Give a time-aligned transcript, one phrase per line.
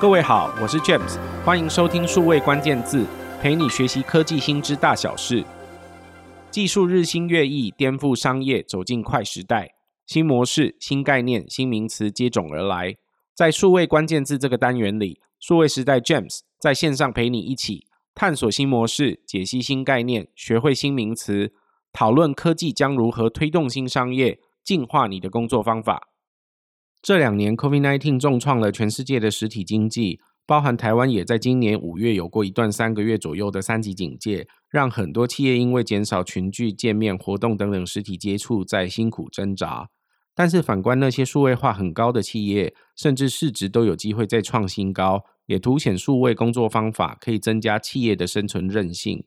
[0.00, 3.04] 各位好，我是 James，欢迎收听数位关键字，
[3.42, 5.44] 陪你学习科技新知大小事。
[6.52, 9.74] 技术日新月异，颠覆商业，走进快时代。
[10.06, 12.94] 新模式、新概念、新名词接踵而来。
[13.34, 21.52] 在数位关键字这个单元里，数位时代 James 在线上陪你一起探索新模式，解析新概念，学会新名词，
[21.92, 26.07] 讨论科技将如何推动新商业，进化你的工作方法。
[27.00, 39.88] 这两年，COVID-19 重创了全世界的实体经济，包含台湾也在今年五月有过一段三个月左右的三级警戒，让很多企业因为减少群聚、见面、活动等等实体接触，在辛苦挣扎。
[40.34, 49.24] 但是反观那些数位化很高的企业，甚至市值都有机会再创新高，也凸显数位工作方法可以增加企业的生存韧性。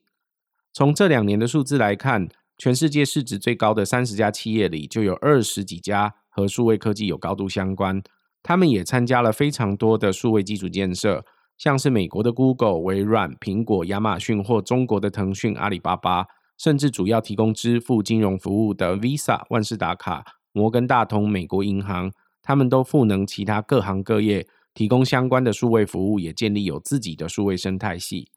[0.73, 8.01] 从这两年的数字来看，全世界市值最高的三十家企业里，就有二十几家和数位科技有高度相关。
[8.41, 11.23] 他们也参加了非常多的数位基础建设，
[11.59, 16.25] 像是美国的 Google、微软、苹果、亚马逊或中国的腾讯、阿里巴巴，
[16.57, 20.25] 甚至主要提供支付金融服务的 Visa、万事达卡。
[20.53, 22.11] 摩根大通、美国银行，
[22.41, 28.27] 他们都赋能其他各行各业，提供相关的数位服务，也建立有自己的数位生态系。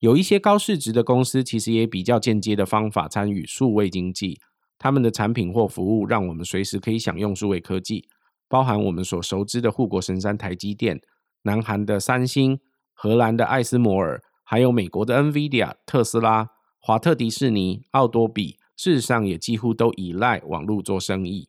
[0.00, 4.38] 有一些高市值的公司，其实也比较间接的方法参与数位经济。
[4.78, 8.08] 他们的产品或服务，让我们随时可以享用数位科技，
[8.48, 11.00] 包含我们所熟知的护国神山台积电、
[11.42, 12.60] 南韩的三星、
[12.94, 18.56] 荷兰的艾斯摩尔，还有美国的 NVIDIA、特斯拉、华特迪士尼、奥多比。
[18.76, 21.48] 事实上，也几乎都依赖网络做生意。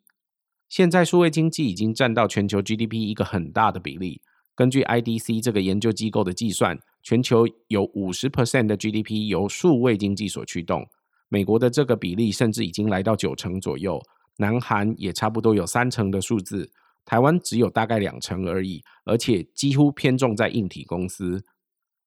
[0.68, 4.20] 现在，数位经济已经占到全球 GDP 一个很大的比例。
[4.56, 10.90] 根据 IDC 这个研究机构的计算，全球有五十 percent 的 GDP 由数位经济所驱动。
[11.30, 14.02] 美国的这个比例甚至已经来到九成左右，
[14.38, 16.72] 南韩也差不多有三成的数字，
[17.06, 21.46] 台湾只有大概两成而已，而且几乎偏重在硬体公司。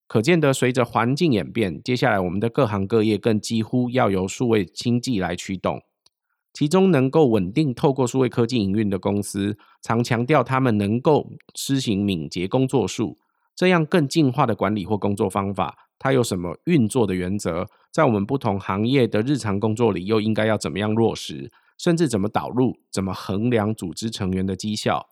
[0.09, 5.81] 可见得，随着环境演变，接下来我们的各行各业更几乎要由数位经济来驱动。
[6.53, 13.17] 其中能够稳定透过数位科技营运的公司，常强调他们能够施行敏捷工作术，
[13.57, 17.67] 这样更进化的管理或工作方法，它有什么运作的原则？
[17.93, 21.53] 在我们不同行业的日常工作里，又应该要怎么样落实？
[21.77, 22.79] 甚至怎么导入？
[22.91, 25.09] 怎么衡量组织成员的绩效？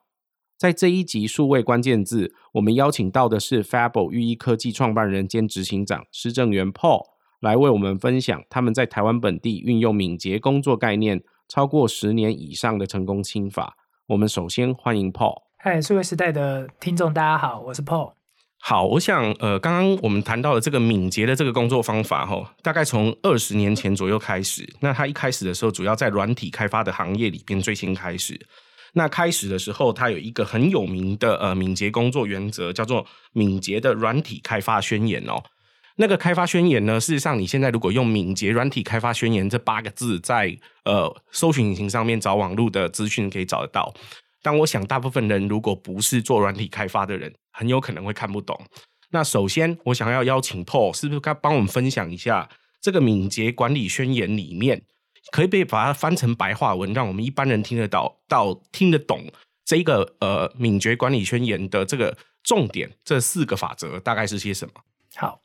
[0.56, 7.02] 在这一集数位关键字，我们邀请到的是 Fable 寓意科技创办人兼执行长施正元 Paul
[7.40, 13.76] 来为我们分享他们在台湾本地运用敏捷工作概念超过十年以上的成功心法。
[14.06, 15.42] 我们首先欢迎 Paul。
[15.58, 18.19] 嗨，数位时代的听众，大家好，我是 Paul。
[18.62, 24.68] 好，我想呃，刚刚我们谈到的这个敏捷的这个工作方法，哈，大概从二十年前左右开始。
[24.80, 28.38] 那它一开始的时候，主要在软体开发的行业里边最先开始。
[28.92, 35.42] 那开始的时候，它有一个很有名的呃敏捷工作原则，叫做敏捷的软体开发宣言哦。
[35.96, 43.92] 那个开发宣言呢，事实上你现在如果用敏捷软体开发宣言这八个字在呃搜寻引擎上面找网络的资讯可以找得到。
[44.42, 48.58] 但我想大部分人如果不是做软体开发的人，很有可能会看不懂。
[49.10, 52.48] 那首先我想要邀请 Paul，是不是该帮我们分享一下
[52.80, 54.82] 这个敏捷管理宣言里面？
[55.32, 59.30] 可以被把它翻成白话文，让我们一般人听得到、到听得懂
[59.64, 64.72] 这一个呃敏捷管理宣言的这个重点，这四个法则大概是些什么？
[65.14, 65.40] 好，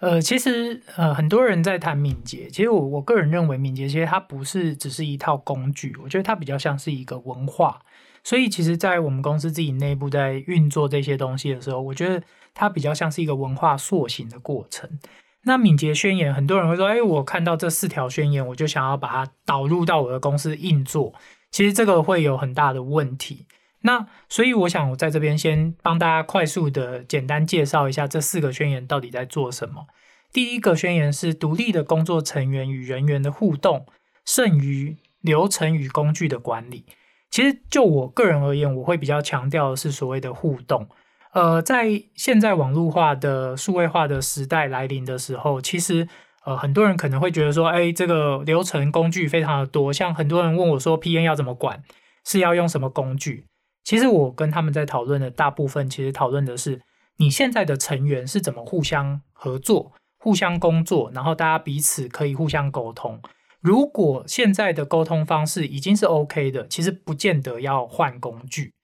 [0.00, 7.80] 呃，其实呃很多人在谈敏捷，其实我我个人认为敏捷其实它不是只是一套工具，我觉得它比较像是一个文化。
[8.24, 12.20] 所以其实，在我们公司自己内部在运作这些东西的时候，我觉得
[12.54, 14.98] 它比较像是一个文化塑形的过程。
[15.42, 21.12] 那敏捷宣言，很多人会说：“哎，我看到这四条宣言，我就想要把它导入到我的公司运作。”
[21.52, 23.46] 其实这个会有很大的问题。
[23.82, 29.86] 那所以我想，我在这边先帮大家快速的简单介绍一下这四个宣言到底在做什么。
[30.32, 33.84] 第一个宣言是独立的工作成员与人员的互动
[34.24, 36.86] 剩余流程与工具的管理。
[37.34, 40.86] 其实就我个人而言，我会比较强调的是所谓的互动。
[41.32, 46.08] 呃，在现在网络化的数位化的时代来临的时候，其实
[46.44, 51.82] 呃很多人可能会觉得说，哎，这个流程工具非常的多，像很多人问我说，P N 要怎么管，
[52.24, 53.46] 是要用什么工具？
[53.82, 56.82] 其实我跟他们在讨论的大部分，其实讨论的是
[57.16, 59.90] 你现在的成员是怎么互相合作、
[60.20, 63.20] 互相工作，然后大家彼此可以互相沟通。
[63.64, 68.74] 如果现在的沟通方式已经是 OK 的，其实不见得要换工具。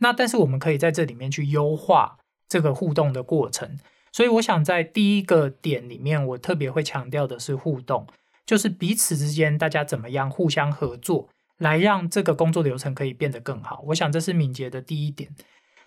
[0.00, 3.78] 那但是我们可以在这里面去优化这个互动的过程，
[4.12, 8.06] 所以我想在第一个点里面，我特别会强调的是互动，
[8.44, 13.82] 就是彼此之间大家怎么样互相合作，来让这个工作流程可以变得更好。
[13.86, 15.34] 我想这是敏捷的第一点。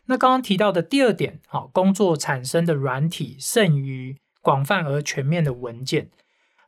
[0.08, 6.10] 那刚刚提到的第二点，好，工作产生的软体剩余广泛而全面的文件。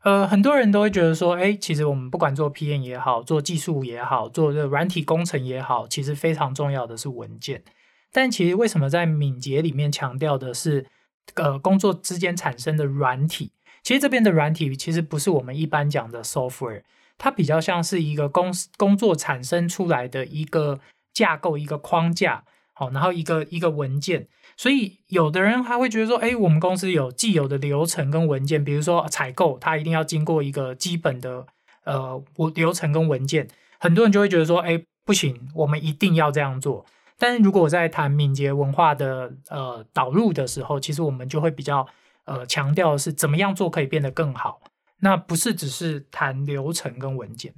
[0.02, 7.62] 呃，很多人都会觉得说，哎，其实我们不管做 PM 也好，做技术也好，做这个软体工程也好，其实非常重要的是文件。
[8.10, 10.86] 但其实为什么在敏捷里面强调的是，
[11.34, 13.52] 呃，工作之间产生的软体？
[13.84, 16.82] 其实这边的软体其实不是我们一般讲的 software，
[17.16, 20.80] 它比较像是一个工工作产生出来的一个
[21.14, 22.44] 架构、一个框架。
[22.74, 24.26] 好，然后一个一个文件，
[24.56, 31.46] 所以有的人还会觉得说，哎，我们公司有既有的流程跟文件，比如说采购，它一定要经过一个基本的
[31.84, 32.22] 呃
[32.54, 33.48] 流程跟文件，
[33.80, 36.84] 很多人就会觉得说，哎，不行，我们一定要这样做。
[37.18, 41.86] 但是如果我在谈敏捷文化的呃导入的时候，其实我们就会比较
[42.24, 44.60] 呃强调是怎么样做可以变得更好，
[45.00, 47.54] 那不是只是谈流程跟文件。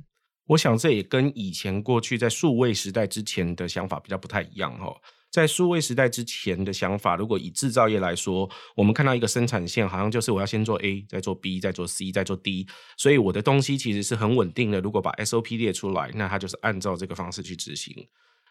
[0.48, 4.94] 我想这也跟以前过去在数位时代之前的想法比较不太一样哈。
[5.34, 14.80] 在数位时代之前的想法，如果以制造业来说，我们看到一个生产线，好像就是我要先做 A，再做 B，再做 C，再做 D，所以我的东西其实是很稳定的。
[14.80, 17.92] 如果把 SOP 列出来，那它就是按照这个方式去执行。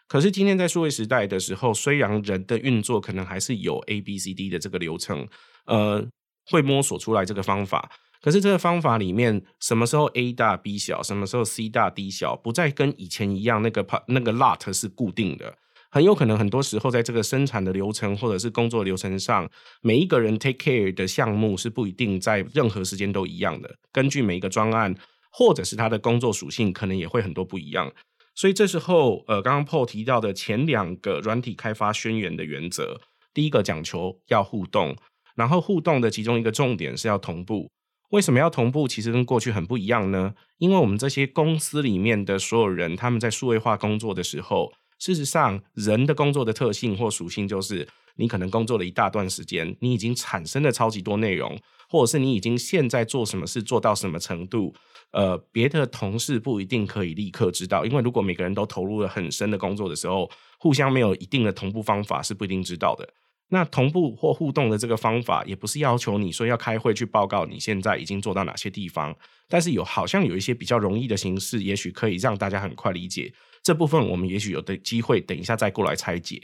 [0.06, 5.26] 可是今天在数位时代的时候，虽然人的运作可能还是有 A、B、C、D 的这个流程，
[5.64, 6.06] 呃，
[6.50, 7.90] 会摸索出来这个方法。
[8.20, 15.56] 可是这个方法里面，什么时候 A 大 B 小，什么时候 C 大 D 小，不再跟以前一样，那个那个 lot 是固定的。
[15.94, 19.48] 很有可能很多时候，在这个生产的流程或者是工作流程上，
[19.80, 23.76] 每一个人 take care 的项目是不一定在任何时间都一样的。
[23.92, 24.92] 根据每一个专案
[25.30, 27.92] 或者是他的工作属性，可能也会很多不一样。
[28.34, 33.00] 所以这时候，呃，刚刚 Paul 提到的前两个软体开发宣言的原则，
[33.32, 34.96] 第一个讲求要互动，
[35.36, 37.70] 然后互动的其中一个重点是要同步。
[38.10, 38.88] 为什么要同步？
[38.88, 40.34] 其实跟过去很不一样呢？
[40.58, 47.86] 因为我们这些公司里面的所有人，他们在数位化工作的时候，事实上，人的工作的特性或属性就是，
[48.16, 51.58] 你可能工作了一大段时间，你已经产生了超级多内容，
[51.88, 54.74] 或者是你已经现在做什么事做到什么程度，
[55.10, 63.08] 呃，别的同事不一定可以立刻知道，因为如果每个人都投入了很深的工作的时候，互相没有一定的同步方法，是不一定知道的。
[63.48, 69.14] 那同步或互动的这个方法，也不是要求你说要开会去报告你现在已经做到哪些地方，
[69.48, 73.32] 但是有好像有一些比较容易的形式，也许可以让大家很快理解
[73.64, 74.08] 这部分。
[74.08, 76.40] 我们也许有的机会，等一下再过来拆解。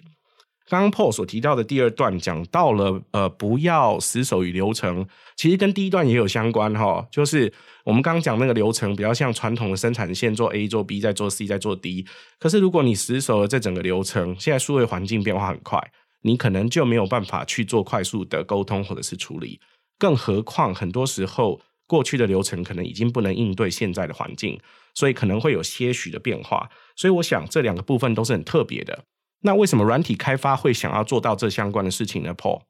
[0.68, 5.06] 刚刚 Paul 所提到的第二段讲到了，呃，不要死守于流程，
[5.36, 7.52] 其实跟第一段也有相关哈，就是
[7.84, 12.06] 我们刚刚讲那个流程比较像传统的生产线，做 A 做 B 再做 C 再做 D，
[12.38, 15.80] 可是如果你死守了这整个流程，现在数位环境变化很快。
[16.22, 19.58] 你可能就没有办法去做快速的沟通或者是处理，
[19.98, 24.60] 更何况很多时候过去的流程可能已经不能应对现在的环境，
[24.94, 26.68] 所以可能会有些许的变化。
[27.00, 29.04] 所以我想这两个部分都是很特别的。
[29.40, 32.60] 那为什么软体开发会想要做到这相关的事情呢？Paul？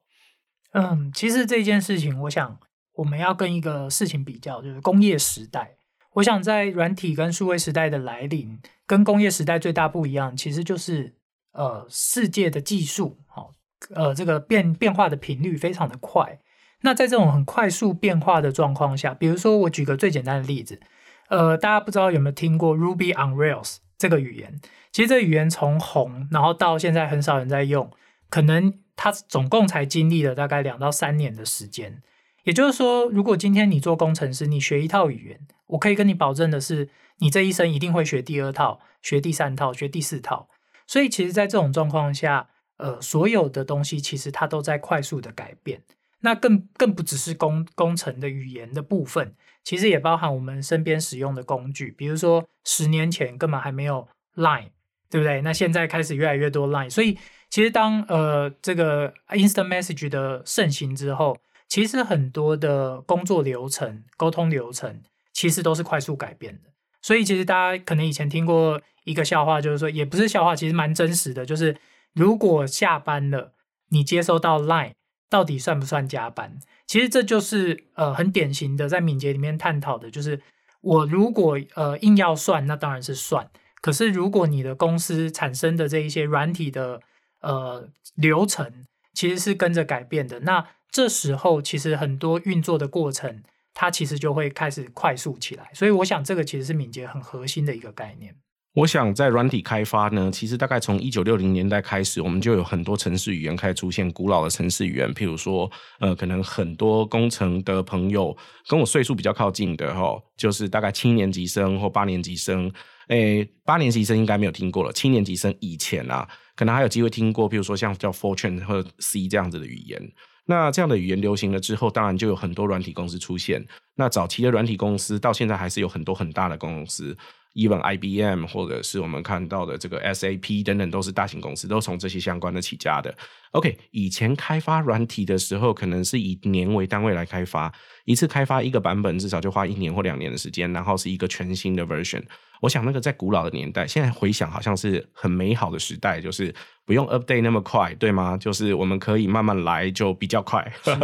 [0.71, 2.57] 嗯，其实这件事情，我想
[2.93, 5.75] 我们要跟一个事情比较，就是工业时代。
[6.13, 11.15] 我想在软体跟数位时代的来临，跟工业时代最大不一样，其实就是。
[11.53, 13.51] 呃，世界的技术，好，
[13.93, 16.39] 呃，这个变变化的频率非常的快。
[16.79, 20.79] 那在这种很快速变化的状况下，比如说我举个最简单的例子，
[21.27, 24.59] 呃，大家不知道有没有听过 Ruby on Rails 这个语言？
[24.91, 27.91] 其实这个语言从红，然后到现在很少人在用，
[28.31, 32.01] 可能它总共才经历了大概两到三年的时间。
[32.45, 36.89] 也就是说，如果今天你做工程师，你学一套语言，我可以跟你保证的是，
[37.19, 40.49] 你这一生一定会学第二套、学第三套、学第四套。
[40.87, 45.83] 所以，其实，在这种状况下，呃，所有的东西其实它都在快速的改变。
[46.21, 51.91] 那更更不只是工工程的语言的部分，其实也包含我们身边使用的工具。
[51.91, 54.69] 比如说，十年前根本还没有 Line，
[55.09, 55.41] 对不对？
[55.41, 56.89] 那现在开始越来越多 Line。
[56.89, 57.17] 所以，
[57.49, 61.37] 其实当呃这个 Instant Message 的盛行之后，
[61.67, 65.01] 其实很多的工作流程、沟通流程，
[65.33, 66.69] 其实都是快速改变的。
[67.01, 68.81] 所以，其实大家可能以前听过。
[69.03, 71.43] 一个笑话就是说，也不是笑话，其实蛮真实的。
[71.43, 71.75] 就是
[72.13, 73.51] 如果下班了，
[73.89, 74.93] 你接收到 Line，
[75.31, 76.59] 到底算不算加班？
[76.85, 80.41] 其实这就是呃很典型的在敏捷里面探讨的，就是
[80.81, 83.49] 我如果呃硬要算，那当然是算。
[83.81, 87.01] 可是如果你的公司产生的这一些软体的
[87.39, 93.41] 呃流程其实是跟着改变的，那这时候其实很多运作的过程，
[93.73, 95.71] 它其实就会开始快速起来。
[95.73, 98.35] 所以我想这个其实是敏捷很核心的一个概念。
[98.73, 108.35] 我想在软体开发呢，其实大概从一九六零年代开始，我们就有很多程式语言开始出现，古老的程式语言，譬如说，呃，可能很多工程的朋友
[108.69, 112.71] 跟我岁数比较靠近的哈，就是大概七年级生或八年级生，
[113.09, 116.25] 诶，八年级生应该没有听过了，七年级生以前啊，
[116.55, 120.01] 可能还有机会听过，譬如说像叫 Fortran 或 C 这样子的语言。
[120.45, 123.63] 那这样的语言流行了之后，当然就有很多软体公司出现。
[123.95, 127.15] 那早期的软体公司到现在还是有很多很大的公司。
[127.53, 133.13] Even IBM 或者是我们看到的这个 SAP 等等，都是大型公司，都从这些相关的起家的。
[133.51, 137.73] OK，以前开发软体的时候，可能是以年为单位来开发，
[138.05, 142.23] 一次开发一个版本至少就花一年或两年的时间，然后是一个全新的 version。
[142.61, 146.53] 我想那个在古老的年代，现在回想好像是很美好的时代，就是
[146.85, 148.37] 不用 update 那么快，对吗？
[148.37, 150.71] 就是我们可以慢慢来，就比较快。
[150.83, 150.95] 是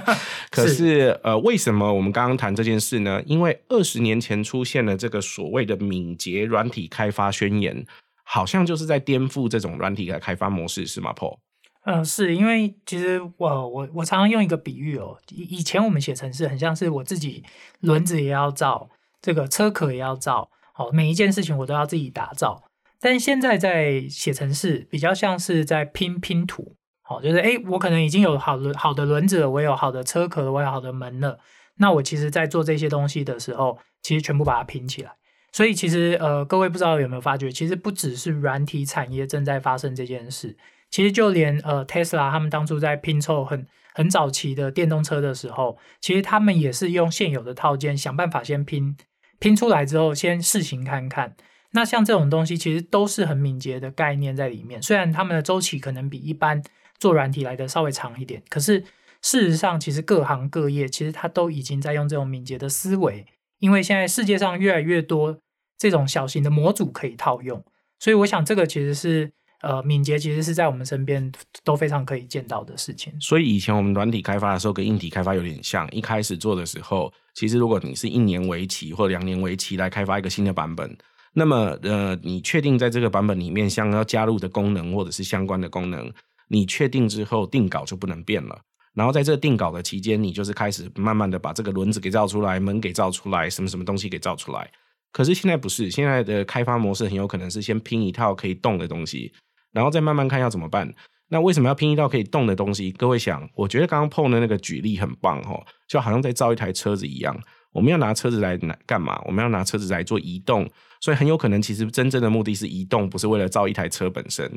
[0.52, 3.22] 可是呃，为什么我们刚刚谈这件事呢？
[3.24, 7.86] 因为二十年前出现了这个所谓的敏捷软体开发宣言，
[8.22, 11.38] 好像就是在颠覆这种软体的开发模式，是吗，Paul？
[11.86, 17.42] 嗯、呃，是因为其实我我我常常用一个比喻哦，以以前我们写程式很像是我自己
[17.80, 18.90] 轮子也要造，
[19.22, 20.50] 这个车壳也要造。
[20.76, 22.62] 好，每一件事情我都要自己打造，
[23.00, 26.76] 但现在在写程式，比较像是在拼拼图。
[27.00, 31.38] 好，就是诶，我可能已经有好轮好的轮子了，我有好的车壳了，我有好的门了。
[31.76, 35.12] 那我其实，在做这些东西的时候，其实全部把它拼起来。
[35.50, 40.58] 所以，其实呃，各位不知道有没有发觉，其实不只是软体产业正在发生这件事，
[40.90, 48.94] 其实就连呃 Tesla 他们当初在拼凑很很早期的电动车的时候，其实他们也是用现有的套件想办法先拼。
[49.38, 51.36] 拼出来之后，先试行看看。
[51.72, 54.82] 那像这种东西，其实都是很敏捷的概念在里面。
[54.82, 56.62] 虽然他们的周期可能比一般
[56.98, 58.80] 做软体来的稍微长一点，可是
[59.22, 63.26] 事实上，其实各行各业其实它都已经在用这种敏捷的思维。
[63.58, 65.38] 因为现在世界上越来越多
[65.78, 67.64] 这种小型的模组可以套用，
[67.98, 69.32] 所以我想这个其实是。
[69.66, 71.32] 呃，敏捷其实是在我们身边
[71.64, 73.12] 都非常可以见到的事情。
[73.20, 75.90] 所以以前我们软体开发的时候，跟硬体开发有点像。
[75.90, 80.96] 一开始做的时候，其实如果你是一年为期或两年为期来开发一个新的版本，
[81.32, 86.12] 那么呃，你确定在这个版本里面想要加入的功能或者是相关的功能，
[86.48, 88.56] 你确定之后定稿就不能变了。
[88.94, 94.70] 然后在这个定稿的期间，你就是开始慢慢的把这个轮子给造出来，门给造出来，什么什么东西给造出来。
[95.10, 99.32] 可是现在不是，现在的开发模式很有可能是先拼一套可以动的东西。
[99.76, 100.90] 然后再慢慢看要怎么办。
[101.28, 102.90] 那为什么要拼一道可以动的东西？
[102.92, 107.36] 各位想，我觉得刚刚 Paul 的那个举例很棒哦，就好像在造一台车子一样。
[107.72, 109.20] 我们要拿车子来拿干嘛？
[109.26, 110.66] 我们要拿车子来做移动，
[111.02, 114.50] 所以很有可能其实真正的目的是移动，不是为了造一台车本身。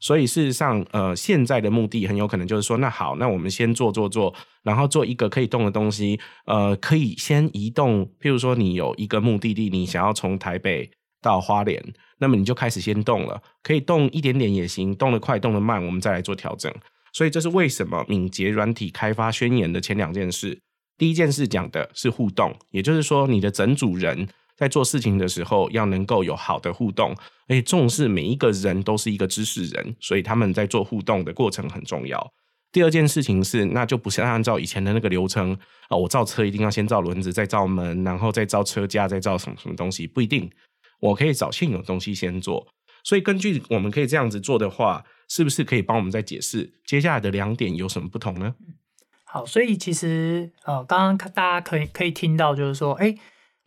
[0.00, 8.04] 所以事实上，呃，现在的目的很有可能就是说，那好，那我们先做做做，然后做一个可以动的东西，呃，可以先移动。
[8.20, 10.90] 譬如说，你有一个目的地，你想要从台北
[11.22, 11.80] 到花莲。
[12.24, 16.72] 那么你就开始先动了，可以动一点点也行，动得快，动得慢，我们再来做调整。
[17.12, 20.58] 所以这是为什么敏捷软体开发宣言的前两件事。
[20.96, 24.26] 第一件事讲的是互动，也就是说你的整组人
[24.56, 27.14] 在做事情的时候要能够有好的互动，
[27.46, 32.32] 而且重视每一个人都是一个知识人，所以他们在做互动的过程很重要。
[32.72, 35.52] 第二件事情是，那就不是按照以前的那个流程
[35.88, 40.50] 啊，我造车一定要先造轮子，再造门，然后再造车架，再造什么什么东西，不一定。
[41.04, 42.66] 我可以找现有东西先做，
[43.02, 48.54] 所以根据我们可以这样子做的话，是不是可以帮我们再解释接下来的两点有什么不同呢？
[49.24, 53.14] 好，所以其实呃，刚刚大家可以可以听到，就是说，哎，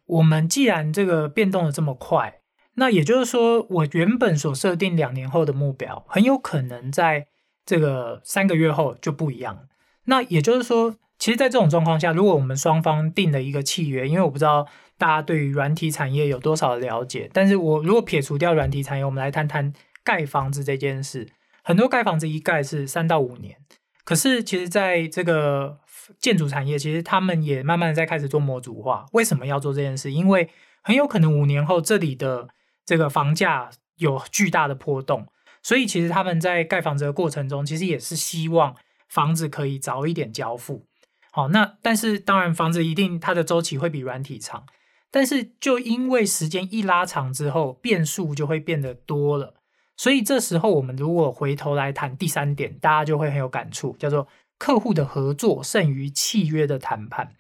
[0.05, 2.39] 我们既然这个变动的这么快，
[2.75, 7.27] 那也就是说，我原本所设定两年后的目标，很有可能在
[7.63, 9.67] 这个三个月后就不一样。
[10.05, 14.67] 那也就是说，其实，在这种状况下，如果我们双方定了一个契约，因为我不知道。
[14.97, 17.29] 大家对于软体产业有多少的了解？
[17.31, 19.71] 但是我如果撇除掉软体产业，我们来谈谈
[20.03, 21.29] 盖房子这件事。
[21.63, 23.57] 很多盖房子一盖是三到五年，
[24.03, 25.79] 可是其实在这个
[26.17, 29.05] 建筑产业，其实他们也慢慢在开始做模组化。
[29.11, 30.11] 为什么要做这件事？
[30.11, 30.49] 因为
[30.81, 32.47] 很有可能五年后这里的
[32.85, 35.27] 这个房价有巨大的波动，
[35.61, 38.75] 所以其实他们在盖房子的过程中，其实也是希望
[39.09, 40.85] 房子可以早一点交付。
[41.31, 44.63] 好，那但是当然房子一定它的周期会比软体长。
[45.09, 49.55] 但是，就因为时间一拉长之后，变数就会变得多了。
[49.95, 57.33] 所以这时候，我们如果回头来谈第三点，大家就会很有感触，叫做客户的合作胜于契约的谈判。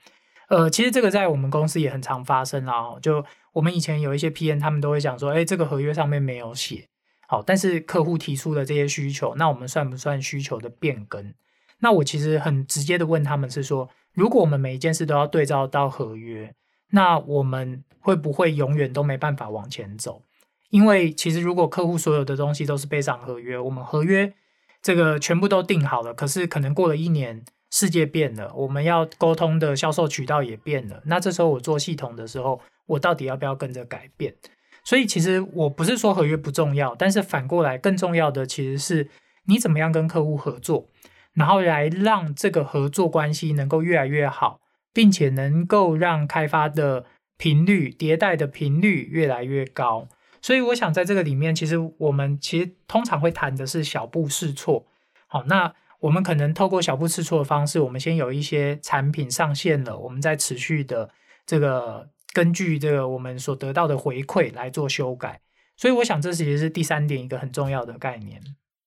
[0.49, 2.97] 呃，其实这个在我们公司也很常发生啊。
[3.01, 6.87] 就我们以前有一些 PM，他们都会讲说：“哎，这个合约上面没有写。”
[7.27, 11.33] 好，但是客户提出的这些需求，那我们算不算需求的变更？
[11.79, 16.55] 那我其实很直接的问他们是说：如果我们每一件事都要对照到合约，
[16.91, 20.23] 那我们会不会永远都没办法往前走？
[20.69, 24.33] 因为其实如果客户所有的东西都是背上合约，我们合约
[24.81, 31.01] 这个全部都定好了，可是可能过了一年，世界变了，我们要沟通的销售渠道也变了。
[31.05, 34.35] 那这时候我做系统的时候，我到底要不要跟着改变？
[34.83, 39.09] 所以其实我不是说合约不重要，但是反过来更重要的其实是
[39.45, 40.87] 你怎么样跟客户合作，
[41.33, 44.59] 然后来让这个合作关系能够越来越好，
[44.97, 47.05] 并且能够让开发的
[47.37, 50.07] 频率、迭代的频率越来越高。
[50.41, 54.87] 所以我想在这个里面，其实我们其实通常会谈的是小步试错。
[55.27, 61.11] 好，那我们可能透过小步试错的方式，我们先有一些产品上线了，我们再持续的
[61.45, 62.09] 这个。
[62.33, 65.41] 根据这个我们所得到的回馈来做修改，
[65.75, 68.39] 所以我想这其实是第三点一个很重要的概念。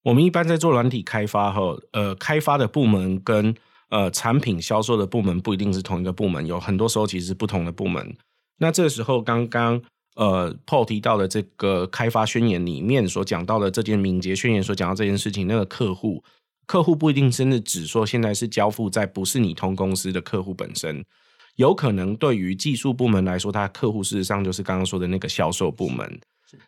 [0.04, 3.54] 我们一般在做软体开发后，呃，开发的部门跟
[3.90, 8.16] 呃产品销售的部门不一定是同一个部门，有很多时候其实是不同的部门。
[8.58, 9.80] 那这个时候刚刚
[10.16, 16.22] 呃 Paul 提到的这个开发宣言里面所讲到的这件敏捷宣言所讲到这件事情，那个客户
[16.66, 21.04] 客户不一定真的只说现在是交付在不是你通公司的客户本身。
[21.56, 26.20] 有可能对于技术部门来说，他客户事实上就是刚刚说的那个销售部门。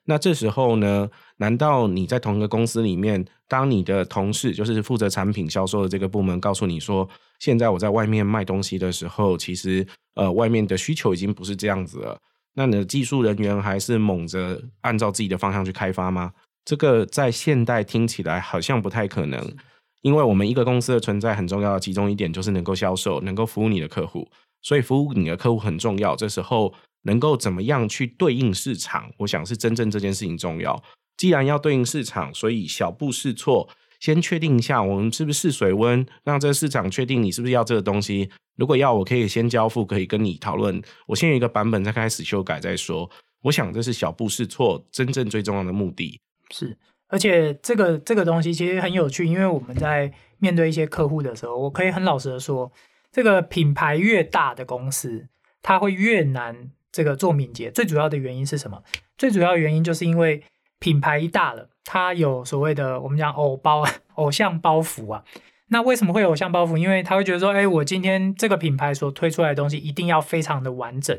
[0.04, 7.08] 那这时候呢，难道你在同一个公司里面，当你的同事就是负责产品销售的这个部门告诉你说，
[7.38, 12.18] 现在我在外面卖东西的时候，其实呃外面的需求已经不是这样子了，
[12.54, 16.32] 那你的技术人员还是猛着按照自己的方向去开发吗？
[16.64, 19.56] 这个在现代听起来好像不太可能，
[20.02, 24.28] 因为我们一个公司的存在很重要的其中一点就是能够销售，能够服务你的客户。
[24.62, 26.72] 所以服务你的客户很重要，这时候
[27.02, 30.82] 能够怎么样去对应市场，我想是真正这件事情重要。
[31.16, 33.68] 既然要对应市场，所以小步试错，
[34.00, 38.30] 先确定一下我们是不是试水温，让这个市场确定你是不是要这个东西。
[38.56, 40.82] 如果要，我可以先交付，可以跟你讨论。
[41.06, 43.08] 我先有一个版本，再开始修改再说。
[43.42, 46.20] 我想这是小步试错真正最重要的目的。
[46.50, 46.76] 是，
[47.08, 52.70] 而且这个这个东西其实很有趣，因为我们在面对一些客户的时候，我可以很老实的说。
[53.10, 55.28] 这个品牌越大的公司，
[55.60, 57.70] 它会越难这个做敏捷。
[57.70, 58.82] 最主要的原因是什么？
[59.16, 60.44] 最主要原因就是因为
[60.78, 63.82] 品牌一大了，它有所谓的我们讲偶包、
[64.16, 65.24] 偶像包袱啊。
[65.68, 66.76] 那为什么会有偶像包袱？
[66.76, 71.18] 因为他会觉得说，哎，我今天这个品牌所推出来的东西一定要非常的完整。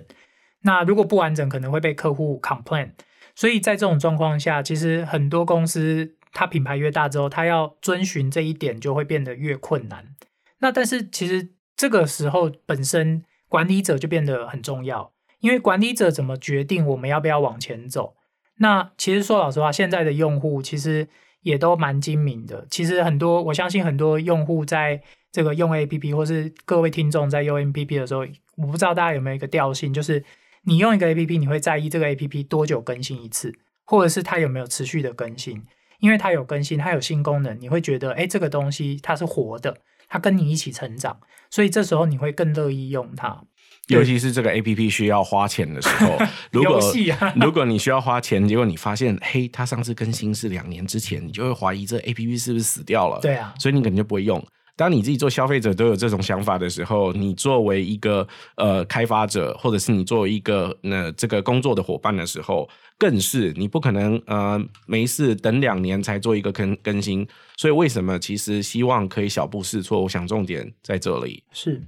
[0.62, 2.92] 那如果不完整，可能会被客户 complain。
[3.36, 10.16] 所以在这种状况下，其实很多公司它品牌越大之后，它要遵循这一点就会变得越困难。
[10.60, 11.50] 那但是其实。
[11.76, 15.12] 这个时候，本身管理者就变得很重要，
[15.44, 18.16] 因为管理者怎么决定我们要不要往前走？
[18.60, 21.06] 那其实说老实话，现在的用户其实
[21.42, 22.66] 也都蛮精明的。
[22.72, 25.02] 其实很多，我相信很多用户在
[25.34, 28.26] 这个用 APP，或是各位听众在用 APP 的时候，
[28.56, 30.24] 我不知道大家有没有一个调性，就是
[30.64, 33.54] 你用一个 APP，你会在意这个 APP 多久更新一次，
[33.84, 35.62] 或者是它有没有持续的更新？
[36.00, 39.76] 因为它有更新，它有新功能，你会觉得，哎，这个东西它是活的。
[40.08, 43.44] 它跟你一起成长，所以这时候你会更乐意用它。
[43.90, 46.18] 尤其是这个 APP 需要花钱的时候，
[46.52, 46.80] 如果
[47.20, 53.20] 啊、 如果你需要花钱，结果你发现，嘿，它上次更新是两年之前，你就会怀疑这 APP 是不是死掉了？
[53.22, 54.42] 对啊，所以你可能就不会用。
[54.76, 62.68] 当你自己做消费者都有这种想法的时候，你作为一个呃开发者，或者是你作为一个那、呃、这个工作的伙伴的时候，
[62.98, 67.28] 更是你不可能呃没事等两年才做一个更更新。
[67.58, 70.02] 所以为什么其实希望可以小步试错？
[70.02, 71.44] 我想重点在这里。
[71.52, 71.80] 是。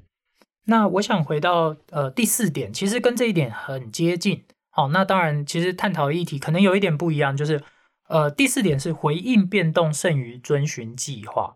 [0.65, 4.43] 那我想回到呃第四点，其实跟这一点很接近。
[4.69, 7.62] 好，那当然其实探讨议题可能有一点不一样，就是
[8.08, 11.56] 呃第四点是回应变动胜于遵循计划。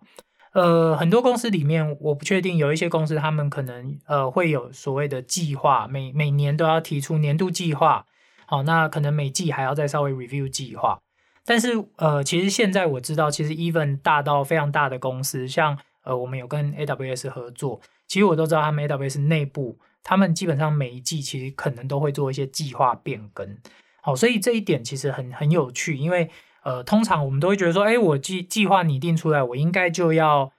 [0.53, 8.05] 呃，很多公司里面，我不确定有一些公司，他们可能呃会有所谓的计划，每每年都要提出年度计划，
[8.47, 10.99] 好，那可能每季还要再稍微 review 计划。
[11.45, 23.57] 但是呃，其实现在我知道，其实 even 大到非常大的公司，像呃我们有跟 AWS 合作，其实我都知道他们 AWS 内部，他们基本上每一季其实可能都会做一些计划变更。
[24.01, 26.29] 好，所以这一点其实很很有趣，因为。
[26.61, 30.51] 呃，通常我们都会觉得说，哎，我计计划拟定出来，我应该就要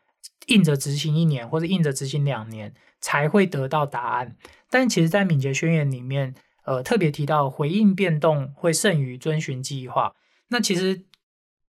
[0.46, 4.34] 硬着执行一年，或者硬着执行两年，才会得到答案。
[4.70, 6.34] 但其实，在敏捷宣言里面，
[6.64, 10.14] 呃，特别提到回应变动会胜于遵循计划。
[10.48, 11.04] 那其实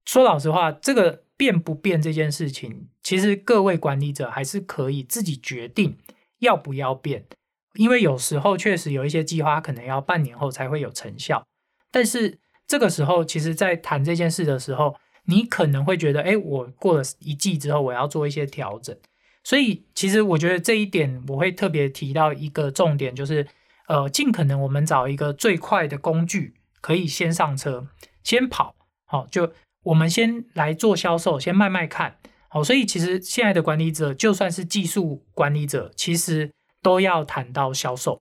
[0.06, 5.98] 说老实话，这个变不变这件事情，其实各位管理者还是可以自己决定
[6.38, 7.26] 要不要变，
[7.74, 11.44] 因为有时候确实有一些计划可能要半年后才会有成效，
[11.90, 12.38] 但是。
[12.68, 18.96] 这个时候，其实，在谈这件事的时候，你可能会觉得，哎，我过了一季之后，我要做一些调整。
[19.44, 23.46] 所以，其实我觉得这一点，我会特别提到一个重点，就是，
[23.90, 27.90] 呃，尽可能我们找一个最快的工具，可以先上车，
[28.24, 28.74] 先跑。
[29.04, 29.52] 好，就
[29.84, 32.17] 我们先来做销售，先卖卖看。
[32.50, 38.20] 好，所以其实现在的管理者，就算是技术管理者，其实都要谈到销售。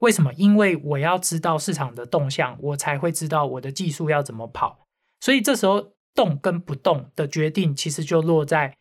[0.00, 0.32] 为什么？
[0.34, 4.86] 因为我要知道市场的动向，我才会知道我的技术要怎么跑。
[5.20, 8.76] 所以这时候动跟不动的决定，其实就落在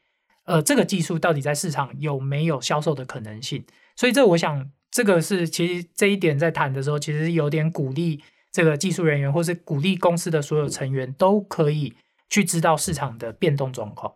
[0.46, 3.66] 呃这个技术到底在市场有没有销售的可能性。
[3.96, 11.96] 所以这我想，这个是其实这一点在谈的时候，其实有点鼓励这个技术人员，或是鼓励公司的所有成员都可以
[12.30, 14.12] 去知道市场的变动状况。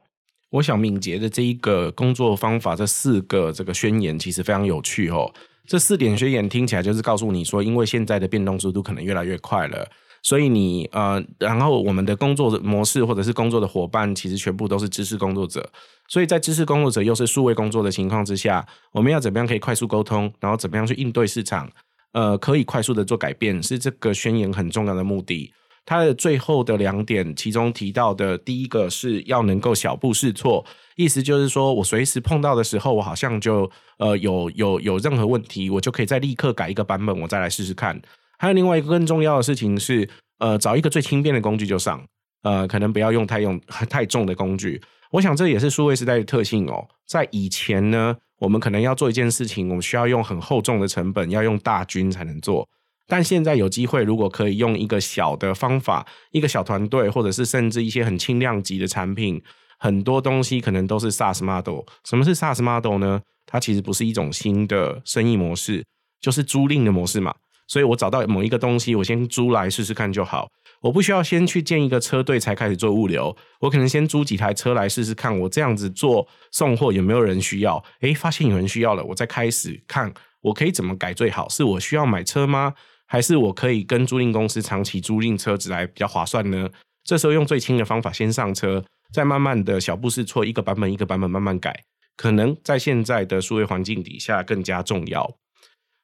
[0.51, 5.31] 我想敏捷的这一个工作方法，这四个这个宣言其实非常有趣哦。
[5.65, 9.87] 这四点宣言听起来就是告诉你说，因为现在的变动速度可能越来越快了，
[10.21, 15.71] 所以你呃，然后我们的工作模式或者是工作的伙伴，其实全部都是知识工作者。
[16.09, 21.71] 所以在知识工作者又是数位工作的情况之下，我们要怎么样可以快速沟通，然后怎么样去应对市场，
[22.11, 25.53] 呃，可以快速的做改变，是这个宣言很重要的目的。
[25.85, 30.65] 它的最后的两点，其中提到的第一个是要能够小步试错，
[30.95, 37.99] 意思就是说我随时碰到的时候，我好像就呃有有有任何问题，我就可以再立刻改一个版本，我再来试试看。
[38.37, 40.07] 还有另外一个更重要的事情是，
[40.39, 42.03] 呃，找一个最轻便的工具就上，
[42.43, 44.81] 呃，可能不要用太用 太重的工具。
[45.11, 46.87] 我想这也是数位时代的特性哦。
[47.05, 52.67] 在以前呢，我们可能要做一件事情，我们需要用很厚重的成本，要用大军才能做。
[53.11, 59.43] 但现在有机会，如果可以用一个小的方法，一个小团队，或者是甚至一些很轻量级的产品，
[59.77, 61.81] 很多东西可能都是 SaaS model。
[62.05, 63.21] 什么是 SaaS model 呢？
[63.45, 65.83] 它其实不是一种新的生意模式，
[66.21, 67.35] 就是租赁的模式嘛。
[67.67, 70.47] 所以我找到某一个东西，我先租来试试看就好。
[70.79, 77.83] 我不需要先去建一个车队才开始做物流，我可能先租几台车来试试看，我这样子做送货有没有人需要？
[77.99, 81.49] 诶，发现有人需要了，我再开始看我可以怎么改最好。
[81.49, 82.73] 是我需要买车吗？
[83.11, 86.69] 还是我可以跟租赁公司长期租赁车子来比较划算呢？
[87.03, 91.83] 这时候用最轻的方法先上车，再慢慢的小步试错，一个版本一个版本慢慢改，
[92.15, 95.29] 可能在现在的数位环境底下更加重要。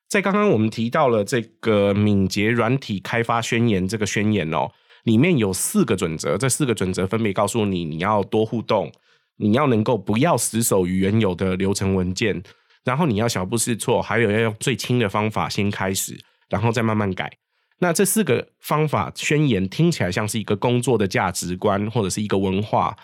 [0.10, 4.70] 在刚刚我们提到了这个敏捷软体开发宣言，这个宣言哦，
[5.04, 8.92] 里面有四个准则，这四个准则分别告诉你你要多互动，
[9.38, 12.44] 你要能够不要死守于原有的流程文件，
[12.84, 16.20] 然后你要小步试错，还有要用最轻的方法先开始。
[16.50, 17.32] 然后再慢慢改。
[17.80, 22.98] 那这四个方法宣言听起来像是一个工作的价值观，或者是一个文化。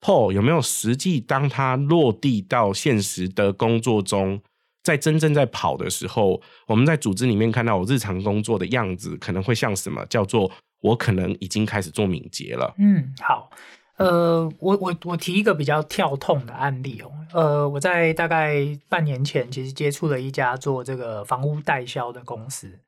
[0.00, 4.40] Paul 有没有实际当它落地到现实的工作中，
[4.82, 10.06] 在真正在跑的时候，我们在组织里面看到我日常工作的样子，可能会像什么？
[10.06, 12.74] 叫做我可能已经开始做敏捷了。
[12.78, 13.50] 嗯，好。
[13.96, 17.12] 呃，我我我提一个比较跳痛的案例哦。
[17.34, 18.56] 呃，我在大概
[18.88, 22.78] 半年前，其实接触了一家做这个房屋代销的公司。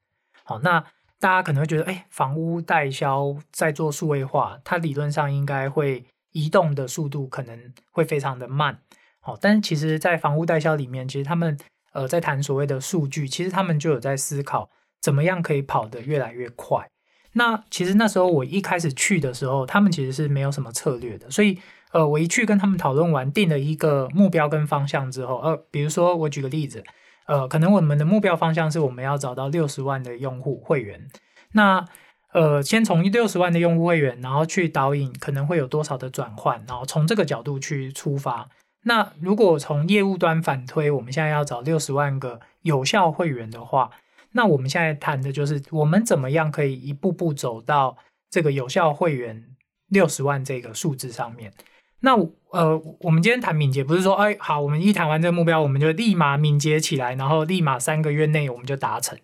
[0.52, 0.84] 好，那
[1.18, 8.78] 大家可能会觉得，哎，房屋代销在做数位化，它理论上应该会移动的速度可能会非常的慢。
[9.20, 11.56] 好，但是其实，在房屋代销里面，其实他们
[11.92, 14.68] 呃在谈所谓的数据，其实他们就有在思考
[15.00, 16.86] 怎么样可以跑得越来越快。
[17.32, 21.58] 那其实那时候我一开始去的时候，他们其实是没有什么策略的，所以
[21.92, 26.84] 呃，我一去跟他们讨论完，定了一个目标跟方向之后，呃，比如说我举个例子。
[27.26, 31.08] 呃，可能我们的目标方向是我们要找到六十万的用户会员。
[31.52, 31.84] 那
[32.32, 38.48] 呃，先从六十万的用户会员，然后去导引可能会有多少的转换，然后从这个角度去出发。
[38.84, 43.90] 那如果从业务端反推，我们现在要找六十万个有效会员的话，
[44.32, 47.98] 那我们现在谈的就是我们怎么样可以一步步走到
[48.30, 49.44] 这个有效会员
[49.88, 51.52] 六十万这个数字上面。
[52.00, 52.16] 那
[52.52, 59.18] 呃，我们今天谈敏捷，不是说，哎，好，我们一谈完这个目标，我们就立马敏捷起来，然后立马三个月内我们就达成，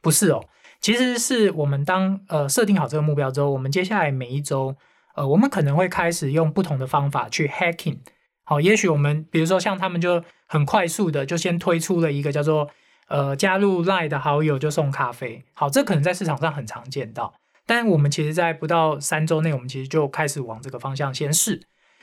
[0.00, 0.44] 不是哦。
[0.80, 4.74] 其实是我们当呃设定好这个目标之后，我们接下来每一周，
[5.14, 7.98] 呃，我们可能会开始用不同的方法去 hacking。
[8.42, 12.68] 好，也许我们比如说像他们就很快速的就先推出了一个叫做
[13.06, 17.32] 呃加入 Line 的好友就送咖啡，好，这可能在市场上很常见到，
[17.64, 21.62] 但我们其实在不到三周内，我们其实就开始往这个方向先试。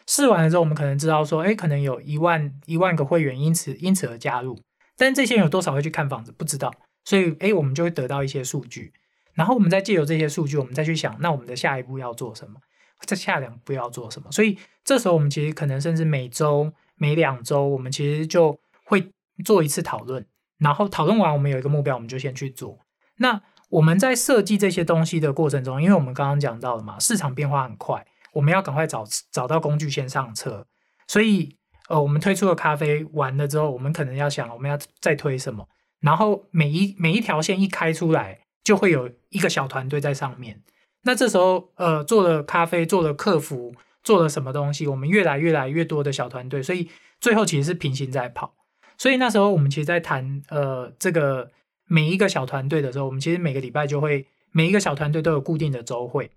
[0.09, 4.59] 试完了之后，我们可能知道说，哎，可能有一万一万个会员因此因此而加入，
[4.97, 6.73] 但这些人有多少会去看房子，不知道，
[7.05, 8.91] 所以，哎，我们就会得到一些数据，
[9.35, 12.59] 然后我们再借由这些数据，我们再去想，那我们的下一步要做什么？
[13.05, 14.31] 这下两步要做什么？
[14.31, 19.11] 所以这时候我们其实可能甚至每周、每两周，我们其实就会
[19.45, 20.25] 做一次讨论，
[20.57, 22.79] 然后讨论完，我们有一个目标，我们就先去做。
[23.17, 28.03] 那我们在设计这些东西的过程中，因为我们刚刚讲到了嘛，市场变化很快。
[28.33, 30.65] 我们要赶快找找到工具先上车，
[31.07, 35.67] 所以呃，我们推出了咖啡完了之后，我们可能要想我们要再推什么，
[35.99, 40.61] 然后每一每一条线一开出来，就会有一个小团队在上面。
[41.03, 46.89] 那这时候呃，做了咖啡，做了客服，做了什么东西，我们越来越来越多的小团队，所以
[47.19, 48.53] 最后其实是平行在跑。
[48.97, 51.49] 所以那时候我们其实在谈呃这个
[51.87, 56.29] 每一个小团队的时候，我们其实每个礼拜就会每一个小团队都有固定的周会。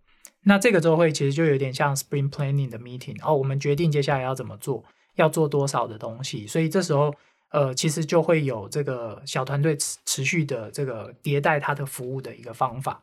[0.45, 6.47] 那这个周会其实就有点像 Spring Planning 的 meeting，哦，我们决定接下来要怎么做，要做多少的东西。
[6.47, 7.15] 所以这时候，
[7.51, 13.03] 呃，其实就会有这个小团队持持续的这个迭代它的服务的一个方法。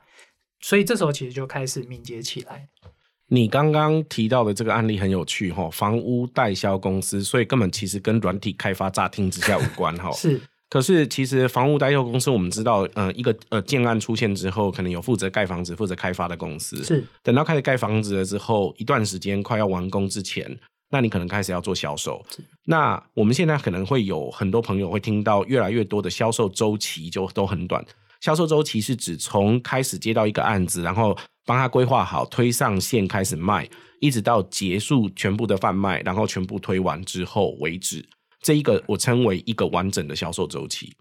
[0.59, 2.67] 所以这时候其实就开始敏捷起来。
[3.31, 10.11] 你刚刚提到的这个案例很有趣哈，房屋代销公司，所以根本其实跟软体开发乍听之下无关哈。
[10.17, 16.83] 是，可是其实房屋代销公司，我们知道，呃，一个呃建案出现之后，可能有负责盖房子、负责开发的公司。
[16.83, 20.59] 是，等到开始盖房子了之后，一段时间快要完工之前，
[20.91, 22.23] 那你可能开始要做销售。
[22.65, 27.83] 那我们现在可能会有很多朋友会听到越来越多的销售周期就都很短。
[28.21, 33.67] 销售周期是指从开始接到一个案子，然后帮他规划好，推上线开始卖，
[34.01, 38.07] 一直到结束全部的贩卖，然后全部推完之后为止。
[38.41, 40.93] 这一个我称为一个完整的销售周期。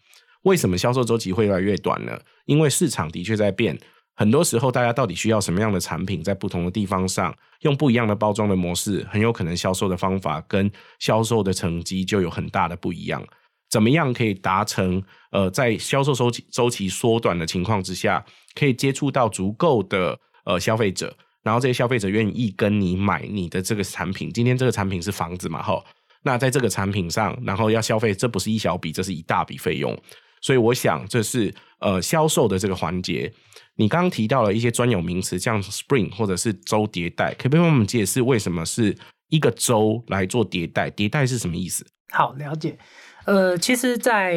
[0.42, 2.18] 为什么销售周期会越来越短呢？
[2.46, 3.78] 因为市场的确在变，
[4.14, 13.22] 很多时候大家到底需要什么样的产品，在不同的地方上用不一样的包装的模式，很有可能销售的方法跟销售的成绩就有很大的不一样。
[13.68, 15.02] 怎么样可以达成？
[15.30, 18.24] 呃，在销售周期周期缩短的情况之下，
[18.54, 24.32] 可以接触到足够的呃消费者，然后这些消费者愿意跟你买你的这个产品。
[24.32, 25.62] 今天这个产品是房子嘛？
[25.62, 25.84] 哈，
[26.22, 29.96] 那在这个产品上，然后要消费，这不是一小笔，这是一大笔费用。
[30.40, 33.32] 所以我想，这是呃销售的这个环节。
[33.76, 38.96] 你刚刚提到了一些专有名词，像 Spring 或者是周迭代，可不可以帮我们解释为什么是
[39.28, 40.90] 一个周来做迭代？
[40.90, 41.86] 迭代是什么意思？
[42.10, 42.78] 好，了解。
[43.24, 44.32] 呃，其实在，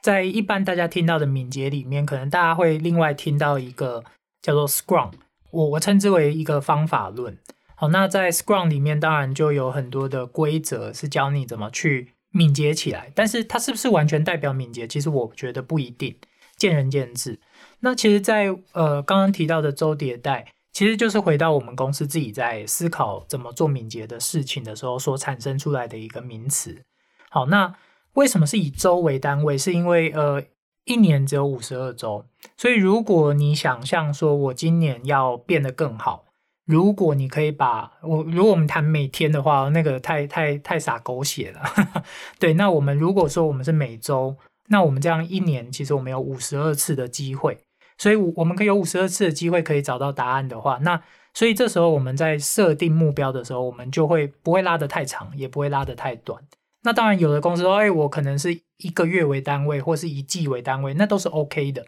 [0.00, 4.04] 在在一般大家听到的敏捷里面，可能大家会另外听到一个
[4.40, 5.12] 叫做 Scrum，
[5.50, 7.38] 我我称之为一个方法论。
[7.82, 13.10] 好，那在 Scrum 里面，当然就有很多的规则是教你怎么去敏捷起来。
[13.12, 14.86] 但是它是不是完全代表敏捷？
[14.86, 16.16] 其实我觉得不一定，
[16.56, 17.40] 见仁见智。
[17.80, 26.84] 那其实在，在呃刚刚提到的周迭代，其实就是回到我们公司自己在思考怎么做敏捷的事情的时候所产生出来的一个名词。
[27.30, 27.74] 好，那。
[28.14, 29.56] 为什么是以周为单位？
[29.56, 30.44] 是因为呃，
[30.84, 32.26] 一年只有五十二周，
[32.58, 36.26] 所以如果你想象说我今年要变得更好，
[36.64, 41.60] 如果你可以把我，如果我们谈每天的话，那个太太太洒狗血了。
[42.38, 44.36] 对，那我们如果说我们是每周，
[44.68, 47.58] 那我们这样一年其实我们有五十二次的机会，
[47.98, 51.02] 所以我们可以有五十二次的机会可以找到答案的话，那
[51.34, 56.42] 所以这时候我们在设定目标的时候，我们就会不会拉得太长，也不会拉得太短。
[56.84, 61.86] 那当然，有的公司说：“哎，我可能是一个月为单位，或是一季为单位，那都是 OK 的。”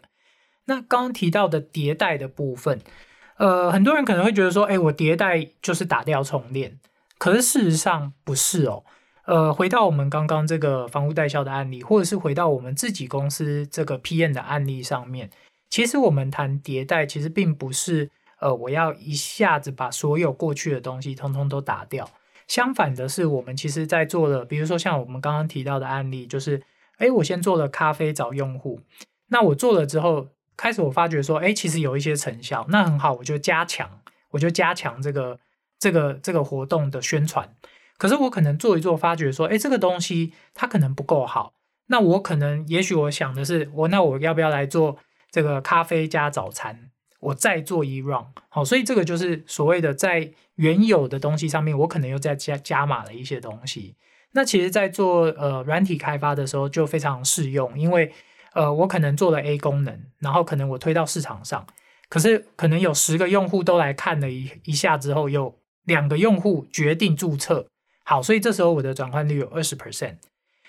[0.67, 2.79] 那刚刚提到的迭代的部分，
[3.37, 6.79] 呃，很多人可能会觉得说：“哎，我迭代就是打掉重练。”
[7.17, 8.83] 可是事实上不是哦。
[9.25, 15.29] 呃，回到我们刚刚这个房屋代销的案例，或者是回到我们自己公司这个 p n 的案例上面，
[15.69, 22.07] 其实我们谈迭代，其实并不是呃，我要一下子把所有过去的东西通通都打掉。
[22.47, 26.61] 相反的是，我们其实在做的，比如说像我们刚刚提到的案例，就是，
[26.97, 28.79] 哎，我先做了咖啡找用户，
[29.29, 35.39] 那我做了之后，开始我发觉说，哎，其实有一些成效，那很好，我就加强，我就加强这个
[35.79, 37.53] 这个这个活动的宣传。
[37.97, 41.53] 可是我可能做一做，发觉说，哎，这个东西它可能不够好，
[41.87, 44.97] 那我可能，也许我想的是，我那我要不要来做
[45.31, 46.91] 这个咖啡加早餐？
[47.21, 53.95] 我再做一 round，好，所以这个就是所谓的在原有的东西上面，我可能又再加加码了一些东西。
[54.33, 58.11] 那其实，在做呃软体开发的时候就非常适用，因为
[58.55, 61.67] 呃我可能做了 A 功能，然后可能我推到市场上，
[62.09, 67.67] 可是可能有十个用户都来看了一一下之后，有两个用户决定注册，
[68.03, 70.15] 好，所以这时候我的转换率有二十 percent，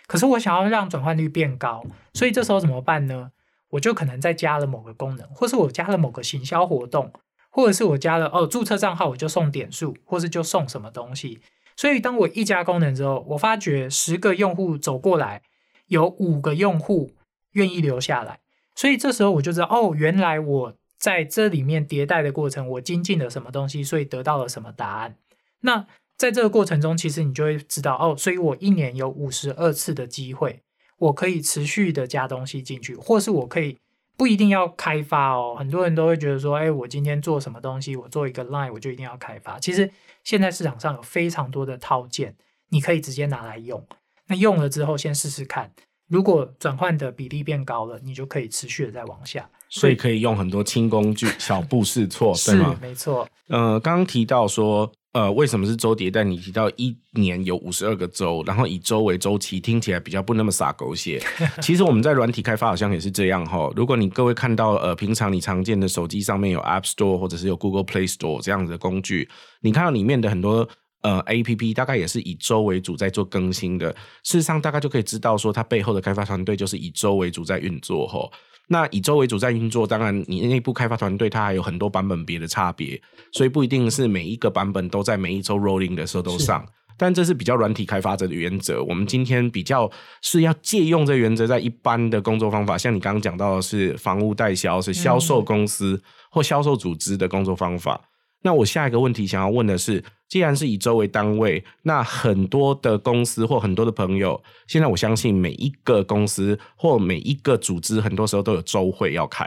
[0.07, 3.31] 可是我想要让转换率变高，所以这时候怎么办呢？
[3.71, 7.13] 我就可能再加了某个功能，或是我加了某个行销活动，
[7.51, 11.41] 或者是我加了哦注册账号我就送点数，或是就送什么东西。
[11.77, 15.43] 所以当我一加功能之后，我发觉十个用户走过来，
[15.89, 17.11] 有五个用户
[17.57, 18.39] 愿意留下来。
[18.75, 25.17] 所以这时候我就知道哦，原来我在这里面迭代的过程，我精进了什么东西，所以得到了什么答案。
[25.61, 30.63] 那在这个过程中，其实你就会知道哦，所以我一年有五十二次的机会。
[30.99, 33.77] 我可以持续的加东西进去，或是我可以
[34.17, 35.55] 不一定要开发哦。
[35.59, 39.59] 很多人都会觉得说，哎，我今天做什么东西，我做一个 line 我就一定要开发。
[39.59, 39.91] 其实
[40.25, 42.35] 现在市场上有非常多的套件，
[42.71, 43.87] 你可以直接拿来用。
[44.29, 45.71] 那用了之后先试试看，
[46.09, 49.49] 如果转换的比例变高了，你就可以持续的再往下。
[49.69, 52.77] 所以可以用很多轻工具，小步试错， 对吗？
[52.81, 53.29] 是，没错。
[53.49, 54.91] 呃，刚刚提到说。
[55.13, 56.23] 呃，为什么是周迭代？
[56.23, 61.19] 你提到一年有五十二个周，然后以周为周期，听起来比较不那么洒狗血。
[61.63, 63.71] 其实我们在软体开发好像也是这样哈。
[63.75, 69.27] 如果你各位看到呃，平常你常见的手机上面有 App Store 或者是有 Google Play Store 这样子的工具，
[69.63, 70.69] 你看到里面的很多
[71.03, 73.91] 呃 APP，大概也是以周为主在做更新的。
[74.25, 78.29] 事实上，大概就可以知道说，它背后的开发团队就是以周为主在运作哈。
[78.69, 83.01] 那以周为主在运作，当然你内部开发团队它还有很多版本别的差别，
[83.33, 86.67] 所以不一定是每一个版本都在每一周 rolling 的时候都上。
[86.99, 88.83] 但这是比较软体开发者的原则。
[88.83, 89.89] 我们今天比较
[90.23, 98.01] 是要借用这原则，在一般的工作方法，像你刚刚讲到的是房屋代销，是销售公司或销售组织的工作方法。
[98.47, 109.45] 那我下一个问题想要问的是，既然是以周为单位，那很多的公司或很多的朋友，现在我相信每一个公司或每一个组织，很多时候都有周会要开。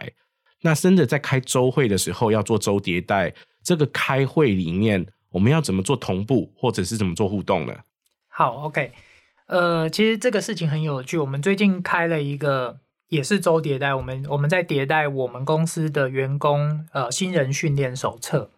[0.64, 3.34] 那真的在开周会的时候，要做周迭代，
[3.64, 7.74] 这个开会里面，我们要怎么做同步，或者是怎么做互动呢？
[8.28, 8.92] 好，OK，
[9.48, 11.18] 呃，其实这个事情很有趣。
[11.18, 18.52] 我们最近开了一个也是周迭代，我们我们在迭代我们公司的员工呃新人训练手册。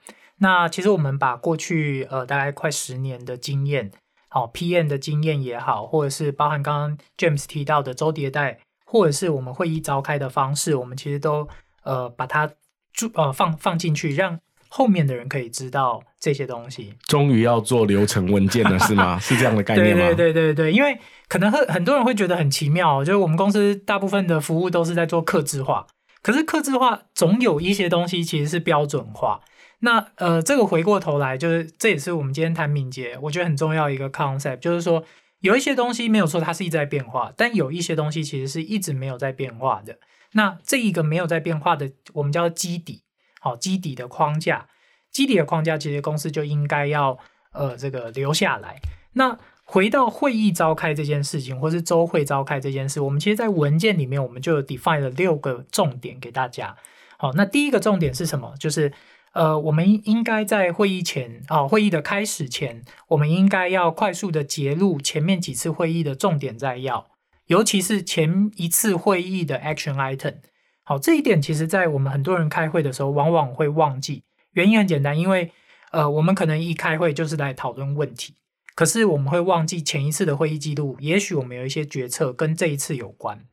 [0.44, 3.92] 那其实我们把过去呃大概快十年的经验，
[4.28, 11.48] 好 PM 的经验也好，或者是包含刚刚 James 提到的周迭代，或者是我们会议召开的方式，我们其实都
[11.84, 12.50] 呃把它
[12.92, 16.96] 注呃放放进去，让后面的人可以知道这些东西。
[17.04, 19.20] 终于要做流程文件了是吗？
[19.22, 20.08] 是这样的概念吗？
[20.08, 25.86] 对对对对对，因为可能很很多人会觉得很奇妙，就是我们公司大部分的服务都是在做客制化，
[26.24, 29.42] 可是客制化总有一些东西其实是标准化。
[29.84, 35.04] 那呃，这个回过头来，就是这也是我们今天谈敏捷，我觉得很重要一个 concept，就是说
[35.40, 39.98] 有一些东西没有说它是一直在变化，但有一些东西其实是一直没有在变化的。
[40.34, 43.02] 那这一个没有在变化的，我们叫基底，
[43.40, 44.68] 好，基底的框架，
[45.10, 47.18] 基底的框架，其实公司就应该要
[47.52, 48.80] 呃这个留下来。
[49.14, 56.78] 那回到会议召开这件事情，或是周会召开这件事，我们其实，在文件里面我们就有 define 了六个重点给大家。
[57.18, 58.54] 好，那第一个重点是什么？
[58.60, 58.94] 就是。
[59.34, 67.08] 呃，我们应该在会议前啊，会议的开始前，我们应该要快速的揭露前面几次会议的重点摘要，
[67.48, 70.36] 尤其是前一次会议的 action item。
[70.84, 74.24] 好，这一点其实在我们很多人开会的时候，往往会忘记。
[74.52, 75.52] 原因很简单，因为
[75.92, 78.36] 呃，我们可能一开会就是来讨论问题，
[78.76, 83.46] 可是我们会忘记前一次的会议记录，也许我们有一些决策跟这一次有关，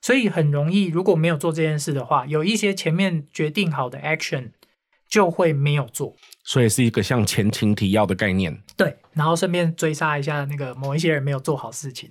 [0.00, 4.52] 所以很容易如果没有做这件事的话，有一些前面决定好的 action。
[5.08, 6.14] 就会没有做，
[6.44, 8.56] 所以是一个像前情提要的概念。
[8.76, 12.10] 对，然后顺便追杀一下那个某一些人没有做好事情。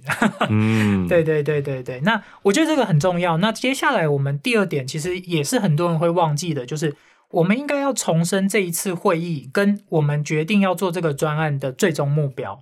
[0.49, 1.99] 嗯， 对对对对对。
[2.01, 3.37] 那我觉得这个很重要。
[3.37, 6.95] 那接下来我们第二点，其实也是很多人会忘记的，就是
[7.31, 12.61] 我们应该要重申这一次会议跟我们决定要做这个专案的最终目标。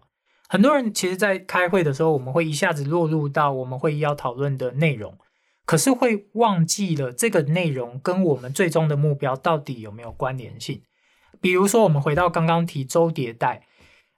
[0.50, 5.18] 很多人其实，在开会的时候，我们会一下子落入到我们会议要讨论的内容。
[5.66, 10.82] 可是会忘记了这个内容跟我们最终的目标到底有没有关联性？
[11.40, 13.66] 比如说，我们回到刚刚提周迭代，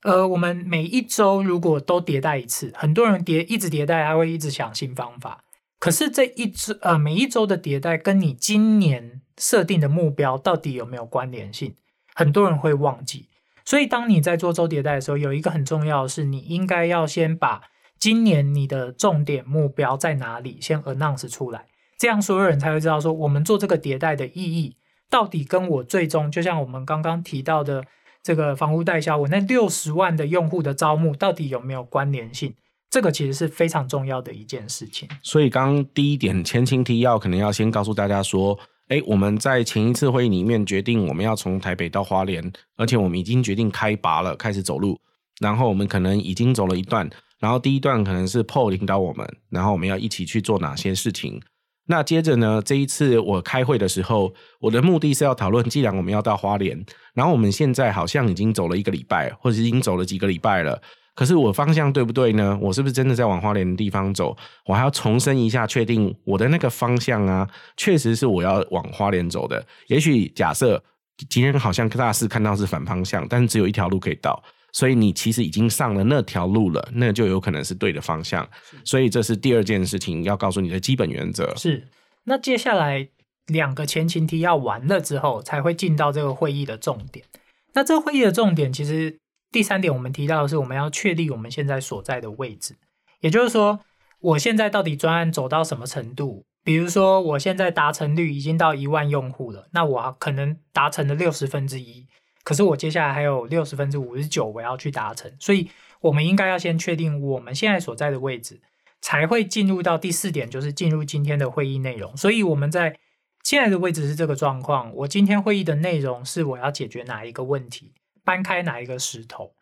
[0.01, 5.43] 呃，我们每一周如果都迭代一次，很多人迭一直迭代，还会一直想新方法。
[5.79, 11.75] 可是这一周呃每一周的迭代跟你今年设定的目标到底有没有关联性？
[12.15, 13.29] 很多人会忘记。
[13.63, 17.61] 所以当你在做周迭代的时候，有一个很重要的是，你应该要先把。
[17.99, 20.57] 今年你的重点目标在哪里？
[20.61, 21.65] 先 announce 出来，
[21.97, 24.75] 这样所有人才会知道说，我们做这个迭代的意义
[25.09, 27.85] 到底跟我最终，就像我们刚刚提到的
[28.21, 32.53] 这个房屋代销，我那六十万的用户的招募到底有没有关联性？
[32.89, 35.09] 这个其实是非常重要的一件事情。
[35.21, 44.97] 所以，刚刚第一点前情提要，可能要先告诉大家说，诶，我们在前一次会议里面决定，我们要从台北到花莲，而且我们已经决定开拔了，开始走路，
[45.41, 47.09] 然后我们可能已经走了一段。
[47.39, 51.41] 然后第一段可能是 Paul 领导我们，然后我们要一起去做哪些事情。
[51.87, 60.81] 那接着呢，这一次我开会的时候，我的目的是要讨论，既然我们要到花莲，然后我们现在好像已经走了一个礼拜，或者已经走了几个礼拜了，
[61.13, 62.57] 可是我方向对不对呢？
[62.59, 64.35] 我是不是真的在往花莲的地方走？
[64.65, 69.63] 我还要重申一下，确定我的那个方向啊，确实是我要往花莲走的。
[69.87, 70.83] 也许假设
[71.29, 74.41] 今天好像大致看到是反方向，但是只有一条路可以到。
[74.75, 78.45] 所以你其实已经上了那条路了，那就有可能是对的方向。
[78.83, 81.55] 所以这是第二件事情要告诉你的基本原则。
[81.55, 81.87] 是。
[82.25, 83.07] 那接下来
[83.47, 87.25] 两个前情提要完了之后，才会进到这个会议的重点。
[87.73, 89.17] 那这个会议的重点，其实
[89.49, 92.75] 第三点我们提到的是，我们要确立我们现在所在的位置。
[93.21, 93.79] 也就是说，
[94.19, 96.43] 我现在到底专案走到什么程度？
[96.65, 102.07] 比如说，我现在达成率已经到一万用户了，那我可能达成了六十分之一。
[102.45, 105.69] 可是我接下来还有六十分之五十九我要去达成，所以
[105.99, 108.61] 我们应该要先确定我们现在所在的位置，
[109.01, 112.15] 才会进入到第四点，就是进入今天的会议内容。
[112.15, 112.99] 所以我们在
[113.43, 117.93] 现在的位置是这个状况，我今天会议的内容是我要解决哪一个问题，
[118.23, 119.55] 搬开哪一个石头，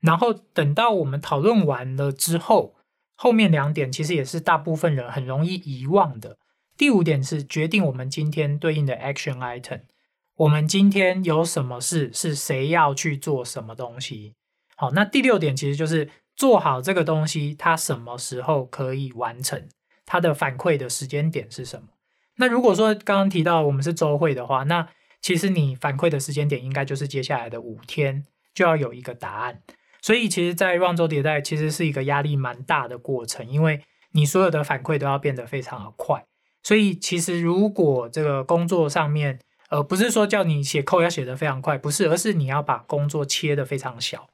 [0.00, 2.76] 然后等到我们讨论完了之后，
[3.14, 6.36] 后面两点其实也是大部分人很容易遗忘的。
[6.76, 9.80] 第五点是决定我们今天对应的 action item。
[10.38, 12.12] 我们今天有什么事？
[12.12, 14.34] 是谁要去做什么东西？
[14.76, 19.68] 好，那第六点其实就是做好这个东西，它什么时候可以完成？
[20.06, 21.88] 它的反馈的时间点是什么？
[22.36, 24.88] 那如果说刚刚提到我们是周会的话，那
[25.20, 28.24] 其实你反馈的时间点应该就是接下来的五天
[28.54, 29.60] 就要有一个答案。
[30.00, 33.82] 所以其实，在 run 周迭代其实是一个压力蛮大的过程，因为
[34.12, 36.24] 你所有的反馈都要变得非常的快。
[36.62, 44.28] 所以其实如果这个工作上面，呃，不是说叫你写扣要写得非常快，不是，而是你要把工作切得非常小，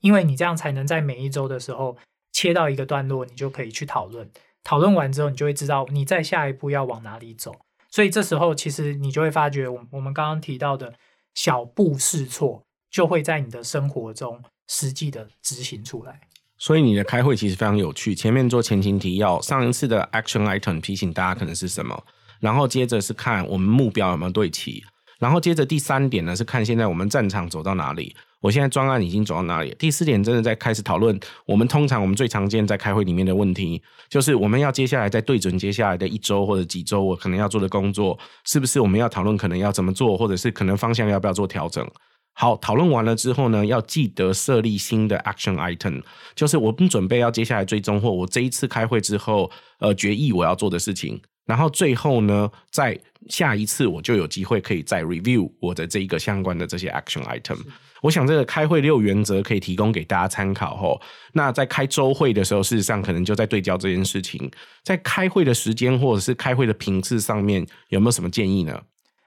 [0.00, 1.96] 因为你这样才能在每一周的时候
[2.32, 4.30] 切到一个段落，你就可以去讨论。
[4.64, 7.54] 讨论完之后，你就会知道你再下一步要往哪里走。
[7.90, 10.94] 所以这时候，其实你就会发觉，我我们刚刚提到的
[11.34, 16.20] 小步试错，就会在你的生活中实际的执行出来。
[16.58, 18.14] 所以你的开会其实非常有趣。
[18.14, 22.04] 前面做前情提要，上一次的 action item 提醒大家可能是什么？
[22.40, 24.82] 然后接着是看我们目标有没有对齐，
[25.18, 29.74] 然后接着第三点呢是看现在我们战场走到哪里，我现在专案已经走到哪里。
[29.78, 41.84] 第四点真的在开始讨论我们通常我们最常见在开会里面的问题，就是我们要接下来再对准接下来的一周或者几周我可能要做的工作，是不是我们要讨论可能要怎么做，或者是可能方向要不要做调整。
[42.34, 46.00] 好，讨论完了之后呢，要记得设立新的 action item，
[46.36, 51.20] 就是我们准备要接下来追踪或我这一次开会之后呃决议我要做的事情。
[51.48, 57.58] 然后最后呢，在下一次我就有机会可以再 review 我的这一个相关的这些 action item。
[58.02, 61.00] 我想这个开会六原则可以提供给大家参考齁。
[61.32, 64.48] 那在开周会的时候，事实上可能就在对焦这件事情。
[64.84, 68.82] 在开会的时间或者是开会的频次上面，有没有什么建议呢？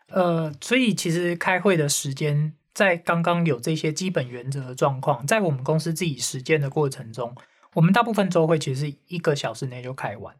[0.09, 7.35] 呃，所以其实开会的时间，在刚刚有这些基本原则的状况，在我们公司自己实践的过程中，
[7.73, 10.35] 我们大部分周会其实一个小时内就开完。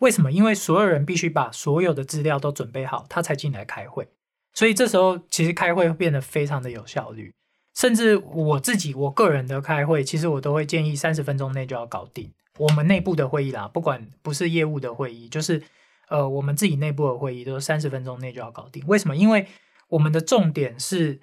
[0.00, 0.30] 为什么？
[0.30, 4.08] 因为所有人必须把所有的资料都准备好，他才进来开会。
[4.52, 7.32] 所以这时候其实开会变得非常的有效率。
[7.74, 12.32] 甚至我自己我个人的开会，其实我都会建议三十分钟内就要搞定。
[12.58, 15.62] 我们内部的会议啦，不管不是业务的会议，就是
[16.08, 18.82] 呃我们自己内部的会议，都是三十分钟内就要搞定。
[18.86, 19.14] 为什么？
[19.14, 19.46] 因为
[19.88, 21.20] 我们的重点是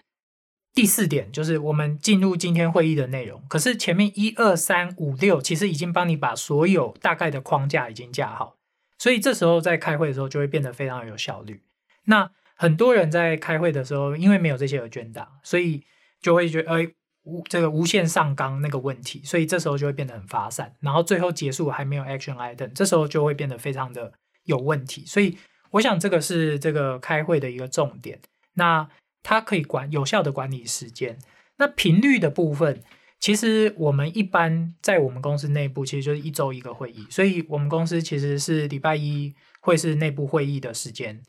[0.73, 3.43] 第四点，就是我们进入今天会议的内容。
[3.49, 8.57] 可是前面一二三五六，其实已经帮你把所有大概的框架已经架好。
[8.97, 11.61] 所以这时候在开会的时候就会变得非常有效率。
[12.05, 15.83] 那很多人在开会的时候，因为没有这些 agenda，所以
[16.21, 16.87] 就会觉得，哎，
[17.23, 20.75] 无这个无限上纲那个问题，所以这时候就会变得很发散。
[20.79, 24.13] 然后最后结束还没有 action item，这时候就会变得非常的
[24.45, 25.05] 有问题。
[25.05, 25.37] 所以
[25.71, 28.19] 我想这个是这个开会的一个重点。
[28.53, 28.89] 那
[29.21, 31.19] 它可以管有效的管理时间。
[31.57, 32.83] 那频率的部分。
[33.20, 41.22] 其实我们一般在我们公司内部，其实就是一周一个会议，所以我们公司其实是礼拜一会是内部会议的时间。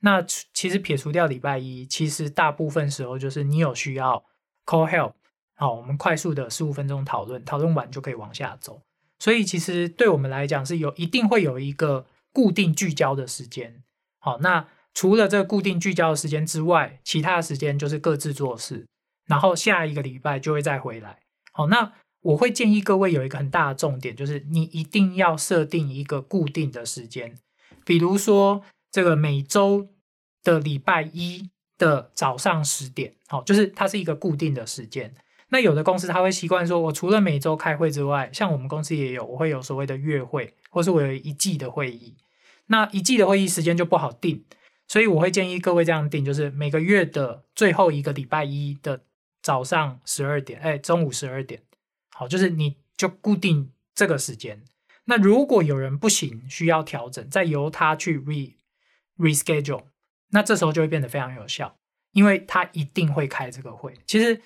[0.00, 4.24] 那其实撇除掉礼拜一，其实大部分时候就是你有需要
[4.66, 5.14] call help，
[5.54, 8.82] 好，我们快速的十五分钟讨论，讨论完就可以往下走。
[9.18, 13.82] 所以其实对我们来讲是有一定会有一个固定聚焦的时间。
[14.18, 18.86] 好，那除了这个固定聚焦的时间之外，其他的时间就是各自做事，
[19.26, 21.20] 然后下一个礼拜就会再回来。
[21.56, 21.90] 好，那
[22.20, 27.34] 我会建议各位有一个很大的重点，就是你一定要设定一个固定的时间，
[27.82, 29.88] 比如说这个每周
[30.42, 31.48] 的礼拜一
[31.78, 35.14] 的早上十点，好，就是它是一个固定的时间。
[35.48, 42.16] 那有的公司他会习惯说，我除了每周开会之外，像我们公司也有，我会有所谓的月会，或是我有一季的会议。
[42.66, 44.44] 那一季的会议时间就不好定，
[44.86, 49.00] 所以我会建议各位这样定，就是每个月的最后一个礼拜一的。
[49.46, 51.62] 早上十二点，哎，中午十二点，
[52.10, 54.64] 好，就是你就固定这个时间。
[55.04, 58.54] 那如果有人不行，需要调整，再由他去 re
[59.16, 59.84] reschedule，
[60.30, 61.78] 那这时候就会变得非常有效，
[62.10, 63.94] 因为他一定会开这个会。
[64.04, 64.42] 其实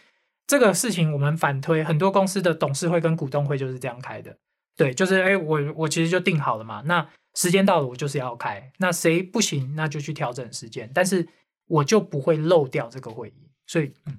[0.46, 4.36] 这个事情我们反推，很多公司的董事会跟股东会就是这样开的。
[4.76, 8.70] 对，就是哎，我我其实就定好了嘛，那时间到了，我就是要开。
[8.76, 11.26] 那谁不行，那就去调整时间，但是
[11.68, 13.48] 我就不会漏掉这个会议。
[13.66, 14.18] 所以，嗯。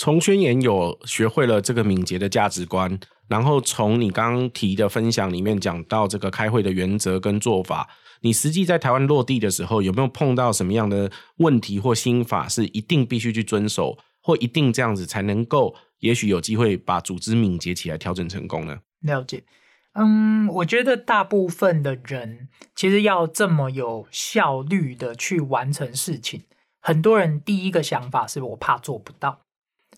[0.00, 2.98] 从宣言有学会了这个敏捷的价值观，
[3.28, 7.86] 然后从你刚刚提的分享里面讲到这个开会的原则跟做法，
[8.22, 18.78] 你实际在台湾落地的时候，有没有碰到什么样的问题或心法是一定必须去遵守，或一定这样子才能够，也许有机会把组织敏捷起来，调整成功呢？
[19.02, 19.44] 了解。
[19.92, 26.44] 嗯，我觉得大部分的人其实要这么有效率的去完成事情，
[26.80, 29.42] 很多人第一个想法是我怕做不到。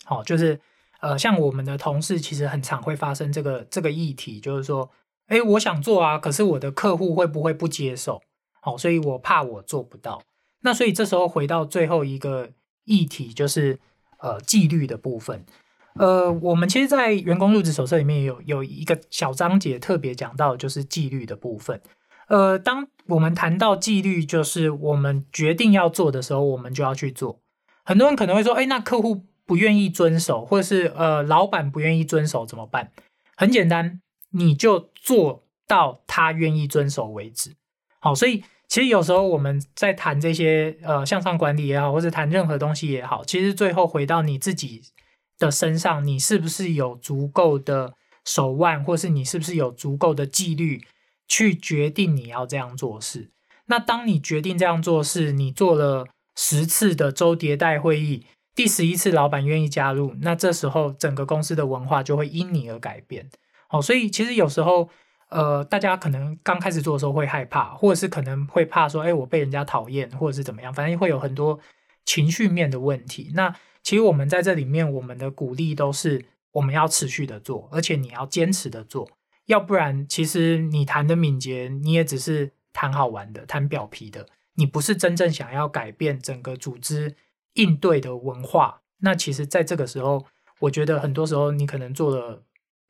[0.05, 0.59] 好，就是
[1.01, 4.89] 呃，像我们的同事其实很常会发生这个这个议题，就是说，
[5.27, 8.21] 哎，我想做啊，可是我的客户会不会不接受？
[8.61, 10.21] 好，所以我怕我做不到。
[10.61, 12.49] 那所以这时候回到最后一个
[12.85, 13.79] 议题，就是
[14.19, 15.45] 呃纪律的部分。
[15.95, 21.79] 呃，我们其实，在员工入职手册里面有有一个小章节特别讲到，就是纪律的部分。
[22.29, 27.39] 呃，当我们谈到纪律，就是我们决定要做的时候，我们就要去做。
[27.83, 32.91] 很多人可能会说，哎，那客户不愿意遵守，或者是呃，老板不愿意遵守怎么办？
[33.35, 37.55] 很简单，你就做到他愿意遵守为止。
[37.99, 44.81] 好，所以其实有时候我们在谈这些呃向上管理也好，或者谈任何东西也好，其实最后回到你自己。
[45.39, 50.85] 的身上，你是不是有足够的手腕，或是你是不是有足够的纪律，
[51.27, 53.31] 去决定你要这样做事？
[53.65, 58.25] 那当你决定这样做事，你做了十次的周迭代会议，
[58.55, 63.29] 第十一次老板愿意加入，那这时候整个公司的文化就会因你而改变。
[63.67, 64.89] 好，所以其实有时候，
[65.29, 71.59] 呃，大家可能刚开始做的时候会害怕，或者是可能会怕说，哎，我被人家讨厌，或者是怎么样，反正会有很多
[72.05, 73.31] 情绪面的问题。
[73.33, 79.09] 那其实我们在这里面，我们的鼓励都是我们要持续的做，而且你要坚持的做，
[79.47, 87.15] 要不然，其实你谈的敏捷，你也只是谈好玩的，谈表皮的，你不是真正想要改变整个组织
[87.53, 88.81] 应对的文化。
[88.99, 90.25] 那其实，在这个时候，
[90.59, 92.43] 我觉得很多时候你可能做了，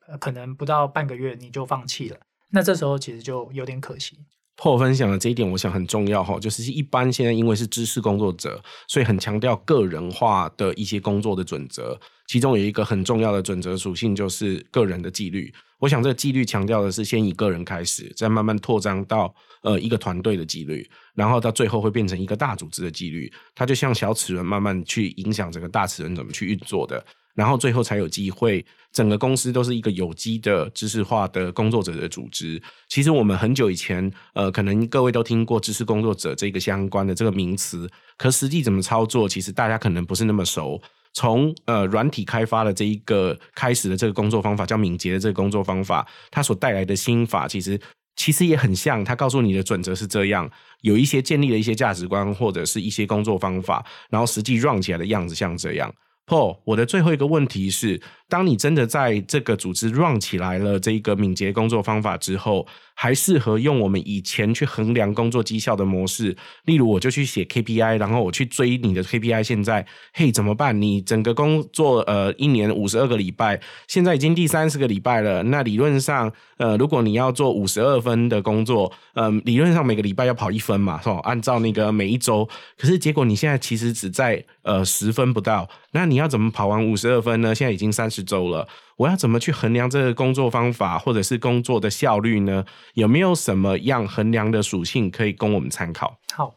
[0.06, 2.18] 呃，可能不到半个月你就放弃了，
[2.50, 4.18] 那这时候其实就有点可惜。
[4.56, 11.98] 破分享的这一点，我想很重要哈，就是一般现在因为是知识工作者，所以很强调个人化的一些工作的准则，
[12.28, 15.52] 其中有一个很重要的准则属性就是个人的纪律。
[15.80, 23.32] 我想这个纪律强调的是先以个人开始，再慢慢扩张到呃一个团队的纪律，然后到最后会变成一个大组织的纪律。
[23.54, 27.04] 它就像小齿轮慢慢去影响整个大齿轮怎么去运作的。
[27.34, 32.62] 然后最后才有机会，整个公司都是一个有机的知识化的工作者的组织。
[32.88, 40.80] 其实我们很久以前，呃，可能各位都听过知识工作者这个相关的这个名词，可实际怎么操作，其实大家可能不是那么熟。
[41.12, 47.76] 从呃软体开发的这一个开始的这个工作方法，叫敏捷的这个工作方法，它所带来的心法，其实
[48.16, 49.04] 其实也很像。
[49.04, 50.50] 他告诉你的准则是这样，
[50.82, 55.92] 有一些建立了一些价值观或者是一些工作方法，然后实际 run 起来的样子像这样。
[56.26, 58.00] Paul，我的最后一个问题是：
[58.30, 66.36] 当你真的在这个组织 run 起来了这一个敏捷工作方法之后，还适合用我们以前去衡量工作绩效的模式？
[66.64, 69.42] 例如，我就去写 KPI，然后我去追你的 KPI。
[69.42, 70.80] 现在，嘿，怎么办？
[70.80, 75.42] 你整个工作呃一年五十二个礼拜，现在已经第三十个礼拜了。
[75.42, 81.18] 那理论上，呃，如果你要做五十二分的工作，嗯、呃，理论上每个礼拜要跑一分嘛，是吧？
[81.24, 85.68] 按照那个每一周，可是结果你现在其实只在呃十分不到。
[85.92, 87.54] 那你要怎么跑完五十二分呢？
[87.54, 88.66] 现在已经三十周了，
[88.96, 92.64] 我要怎么去衡量这个工作方法或者是工作的效率呢？
[92.94, 96.16] 有没有什么样衡量的属性可以供我们参考？
[96.32, 96.54] 好，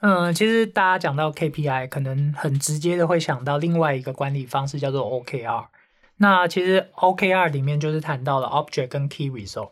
[0.00, 5.66] 嗯、其实大家讲到 KPI，可能很直接的会想到另外一个管理方式叫做 OKR。
[6.18, 9.70] 那其实 OKR 里面就是谈到了 Object 跟 Key Result。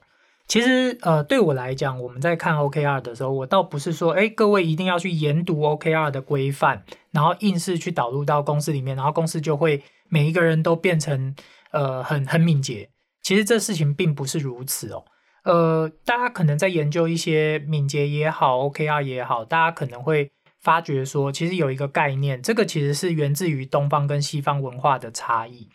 [0.48, 11.34] 其实，呃，对我来讲，我们在看 OKR 的时候，我倒不是说，哎，各位一定要去研读 OKR 的规范，然后硬是去导入到公司里面，然后公司就会每一个人都变成，
[11.76, 12.90] 呃，很很敏捷。
[13.22, 15.04] 其实这事情并不是如此哦。
[15.44, 25.68] 呃，大家可能在研究一些敏捷也好，OKR 也好，大家可能会发觉说，其实有一个概念，这个其实是源自于东方跟西方文化的差异。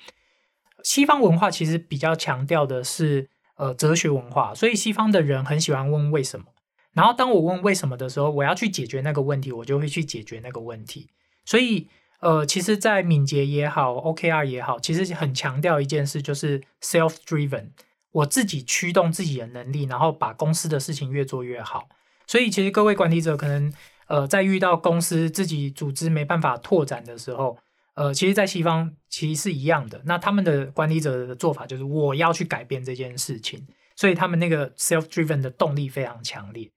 [0.83, 3.29] 西方文化其实比较强调的是。
[3.57, 6.47] 呃，哲学文化，所以西方的人很喜欢问为什么。
[6.93, 11.11] 然后当我问为什么的时候，我要去解决那个问题，我就会去解决那个问题。
[11.45, 11.87] 所以，
[12.21, 17.69] 呃，其实，在敏捷也好，OKR 也好，其实很强调一件事，就是 self-driven，
[18.11, 21.89] 我自己驱动自己的能力，然后把公司的事情越做越好。
[22.27, 23.73] 所以，其实各位管理者可能，
[24.05, 27.57] 呃，在遇到公司自己组织没办法拓展的时候，
[27.95, 30.03] 呃，其实，在西方其实是一样的。
[30.05, 33.65] 那他们的管理者的做法就是，我要去改变这件事情，
[33.95, 36.69] 所以他们那个 self-driven 的动力非常强烈。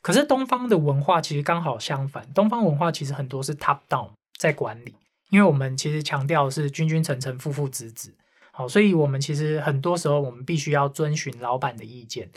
[0.00, 4.10] 可是东方的文化其实刚好相反，东方文化其实很多是 top down
[4.42, 4.96] 在管理，
[5.30, 8.12] 因为我们其实强调是君君臣臣父父子子，
[8.50, 12.28] 好，所以我们其实很多时候我们必须要遵循老板的意见。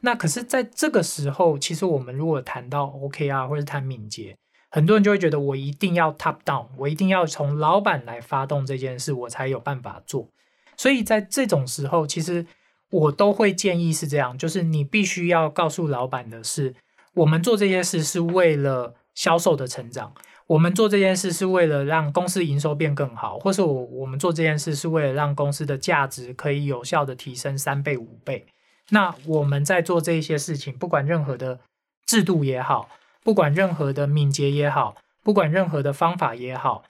[0.00, 4.34] 那可是在这个时候，其实我们如果谈到 OKR 或者谈敏捷。
[4.74, 10.30] 很多人就会觉得我一定要 top down，我一定要从老板来发动这件事，我才有办法做。
[10.78, 12.46] 所以在这种时候，其实
[12.88, 16.74] 我都会建议是这样，就是你必须要告诉老板的是，
[17.12, 20.14] 我们做这些事是为了销售的成长，
[20.52, 28.46] 我们做这件事是为了让公司营收变更好，或是我我们做这件事是为了让公司的价值可以有效的提升三倍五倍。
[28.90, 31.60] 那我们在做这些事情，不管任何的
[32.06, 32.88] 制度也好。
[33.24, 36.82] 不管任何的敏捷也好，不管任何的方法也好，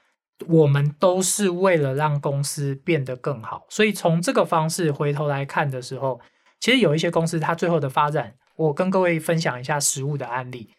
[0.48, 3.66] 我们都是为了让公司变得更好。
[3.68, 6.20] 所以从这个方式回头来看的时候，
[6.58, 10.70] 其实有一些公司它最后的发展，我跟各位分享一下实物的案例。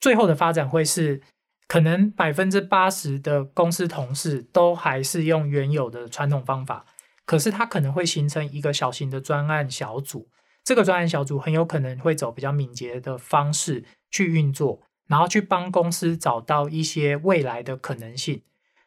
[0.00, 1.22] 最后的发展会是，
[1.68, 6.86] 可能百分之八十的公司同事都还是用原有的传统方法，
[7.24, 10.28] 可是它可能会形成一个小型的专案小组。
[10.64, 13.84] 这个专案小组很有可能会走比较敏捷的方式。
[14.08, 18.44] 去运作，然后去帮公司找到一些未来的可能性。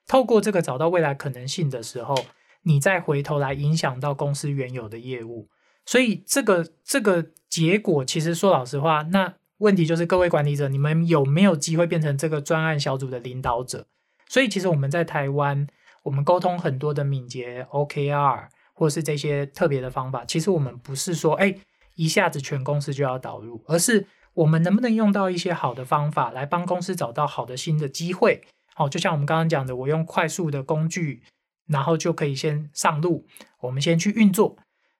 [0.08, 2.16] 透过这个找到未来可能性的时候，
[2.64, 5.50] 你再回头来影响到公司原有的业务。
[5.86, 13.88] 所以这个这个结果，其实说老实话，那问题就是各位管理者，你们有没有机会变成这个专案小组的领导者？
[14.28, 15.66] 所以其实我们在台湾，
[16.04, 21.56] 我们沟通很多的敏捷 OKR 或是这些特别的方法，其实我们不是说哎
[21.96, 24.08] 一下子全公司就要导入，而是。
[24.36, 28.42] 我们能不能用到一些好的方法来帮公司找到好的新的机会？
[28.74, 31.24] 好，就像我们刚刚讲的，我用快速的工具，
[31.68, 33.26] 然后就可以先上路。
[33.62, 34.56] 我们先去运作，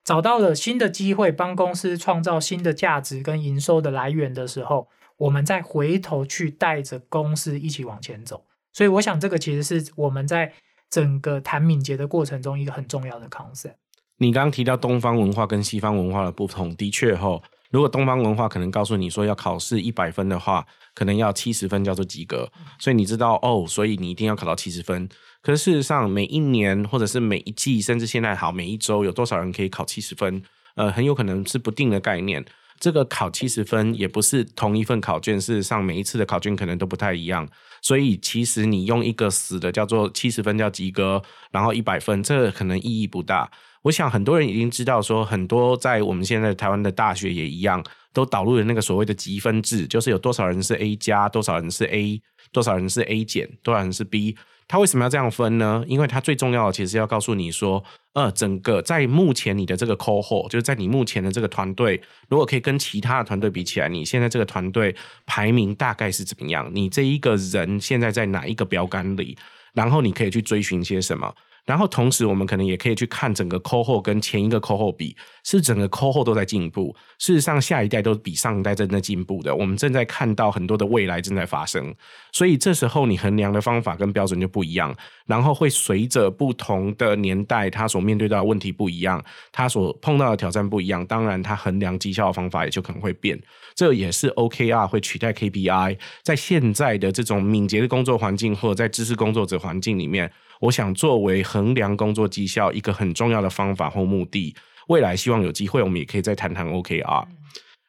[0.10, 4.88] 找到了新的机会，帮公司创造新的价值跟营收的来源的时候，
[5.18, 8.44] 我们再回头去带着公司一起往前走。
[8.74, 10.52] 所以，我想这个其实是我们在
[10.90, 13.76] 整个谈敏捷的过程中一个很重要的 concept。
[14.18, 17.40] 你刚刚提到东方文化跟西方文化的不同，的确哈。
[17.70, 25.08] 如果东方文化可能告诉你说要考试一百分的话，可能要七十分叫做及格，所以你知道哦，所以你一定要考到七十分。
[25.42, 30.42] 可是事实上，每一年或者是每一季，甚至现在好每一周，有多少人可以考七十分？
[30.76, 32.44] 呃，很有可能是不定的概念。
[32.80, 37.48] 这个考七十分也不是同一份考卷，事实上每一次的考卷可能都不太一样。
[37.82, 41.22] 所以其实你用一个死的叫做七十分叫及格，
[41.52, 43.50] 然后一百分，这可能意义不大。
[43.82, 47.84] 我想很多人已经知道，说很多在我们现在台湾的大学也一样，
[48.14, 52.22] 都导入了那个所谓的积分制，就是有多少人是 A 加，多少人是 A，
[52.52, 54.38] 多少人是 A 减，多少人是 B。
[54.70, 55.84] 他为什么要这样分呢？
[55.88, 62.00] 因为他最重要的其实要告诉你说，呃，整个在目前你的这个 cohort，就是在你目前的这个团队，
[62.30, 64.96] 如果可以跟其他的团队比起来，你现在这个团队
[65.26, 66.70] 排名大概是怎么样？
[66.72, 69.36] 你这一个人现在在哪一个标杆里？
[69.74, 71.34] 然后你可以去追寻些什么？
[71.70, 76.96] 然后同时，我们可能也可以去看整个 c o h o 跟前一个 c o h o 比，是整个 c o h o 都在进步。
[77.20, 79.56] 事实上，下一代都比上一代正在进步的。
[79.56, 81.94] 我们正在看到很多的未来正在发生。
[82.32, 84.96] 所以这时候你衡量的方法跟标准就不一样，
[85.28, 91.06] 然后会随着不同的年代，他所面对到的问题不一样，他所碰到的挑战不一样。
[91.06, 93.40] 当然，他衡量绩效的方法也就可能会变。
[93.76, 100.32] 这也是 OKR 会取代 KPI，在现在的这种敏捷的工作环境或者在知识工作者环境里面。
[100.62, 104.56] 我想作为很衡量工作绩效一个很重要的方法或目的，
[104.88, 107.26] 未来希望有机会我们也可以再谈谈 OKR。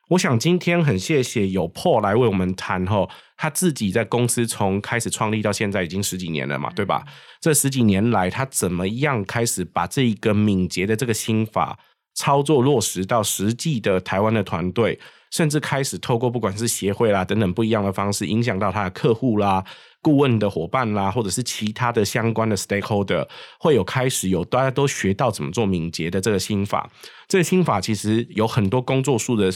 [0.08, 7.04] 我想今天很谢谢有 Paul 来为我们谈吼，他自己在公司从开始创立到现在已经十几年了嘛，对吧？
[7.40, 11.78] 这十几年来他怎么样开始把这一个敏捷的这个心法
[12.16, 14.98] 操作落实到实际的台湾的团队，
[15.30, 19.64] 甚至开始透过不管是协会啦等等不一样的方式，影响到他的客户啦。
[20.02, 23.26] 顾问的伙伴啦，或者是其他的相关的 stakeholder，
[23.58, 26.90] 会有开始有大家都学到怎么做敏捷的这个心法。
[27.28, 29.52] 这个心法其实有很多工作数的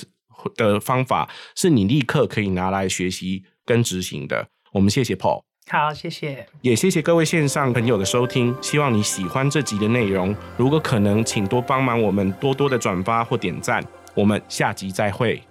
[0.55, 4.47] 的方法，是你立刻可以拿来学习跟执行的。
[4.73, 8.55] 我们谢谢 Paul，好，谢谢，也谢谢各位线上朋友的收听。
[8.61, 13.83] 希望你喜欢这集的内容，如果可能，请多帮忙我们多多的转发或点赞。
[14.15, 15.43] 我们下集再会。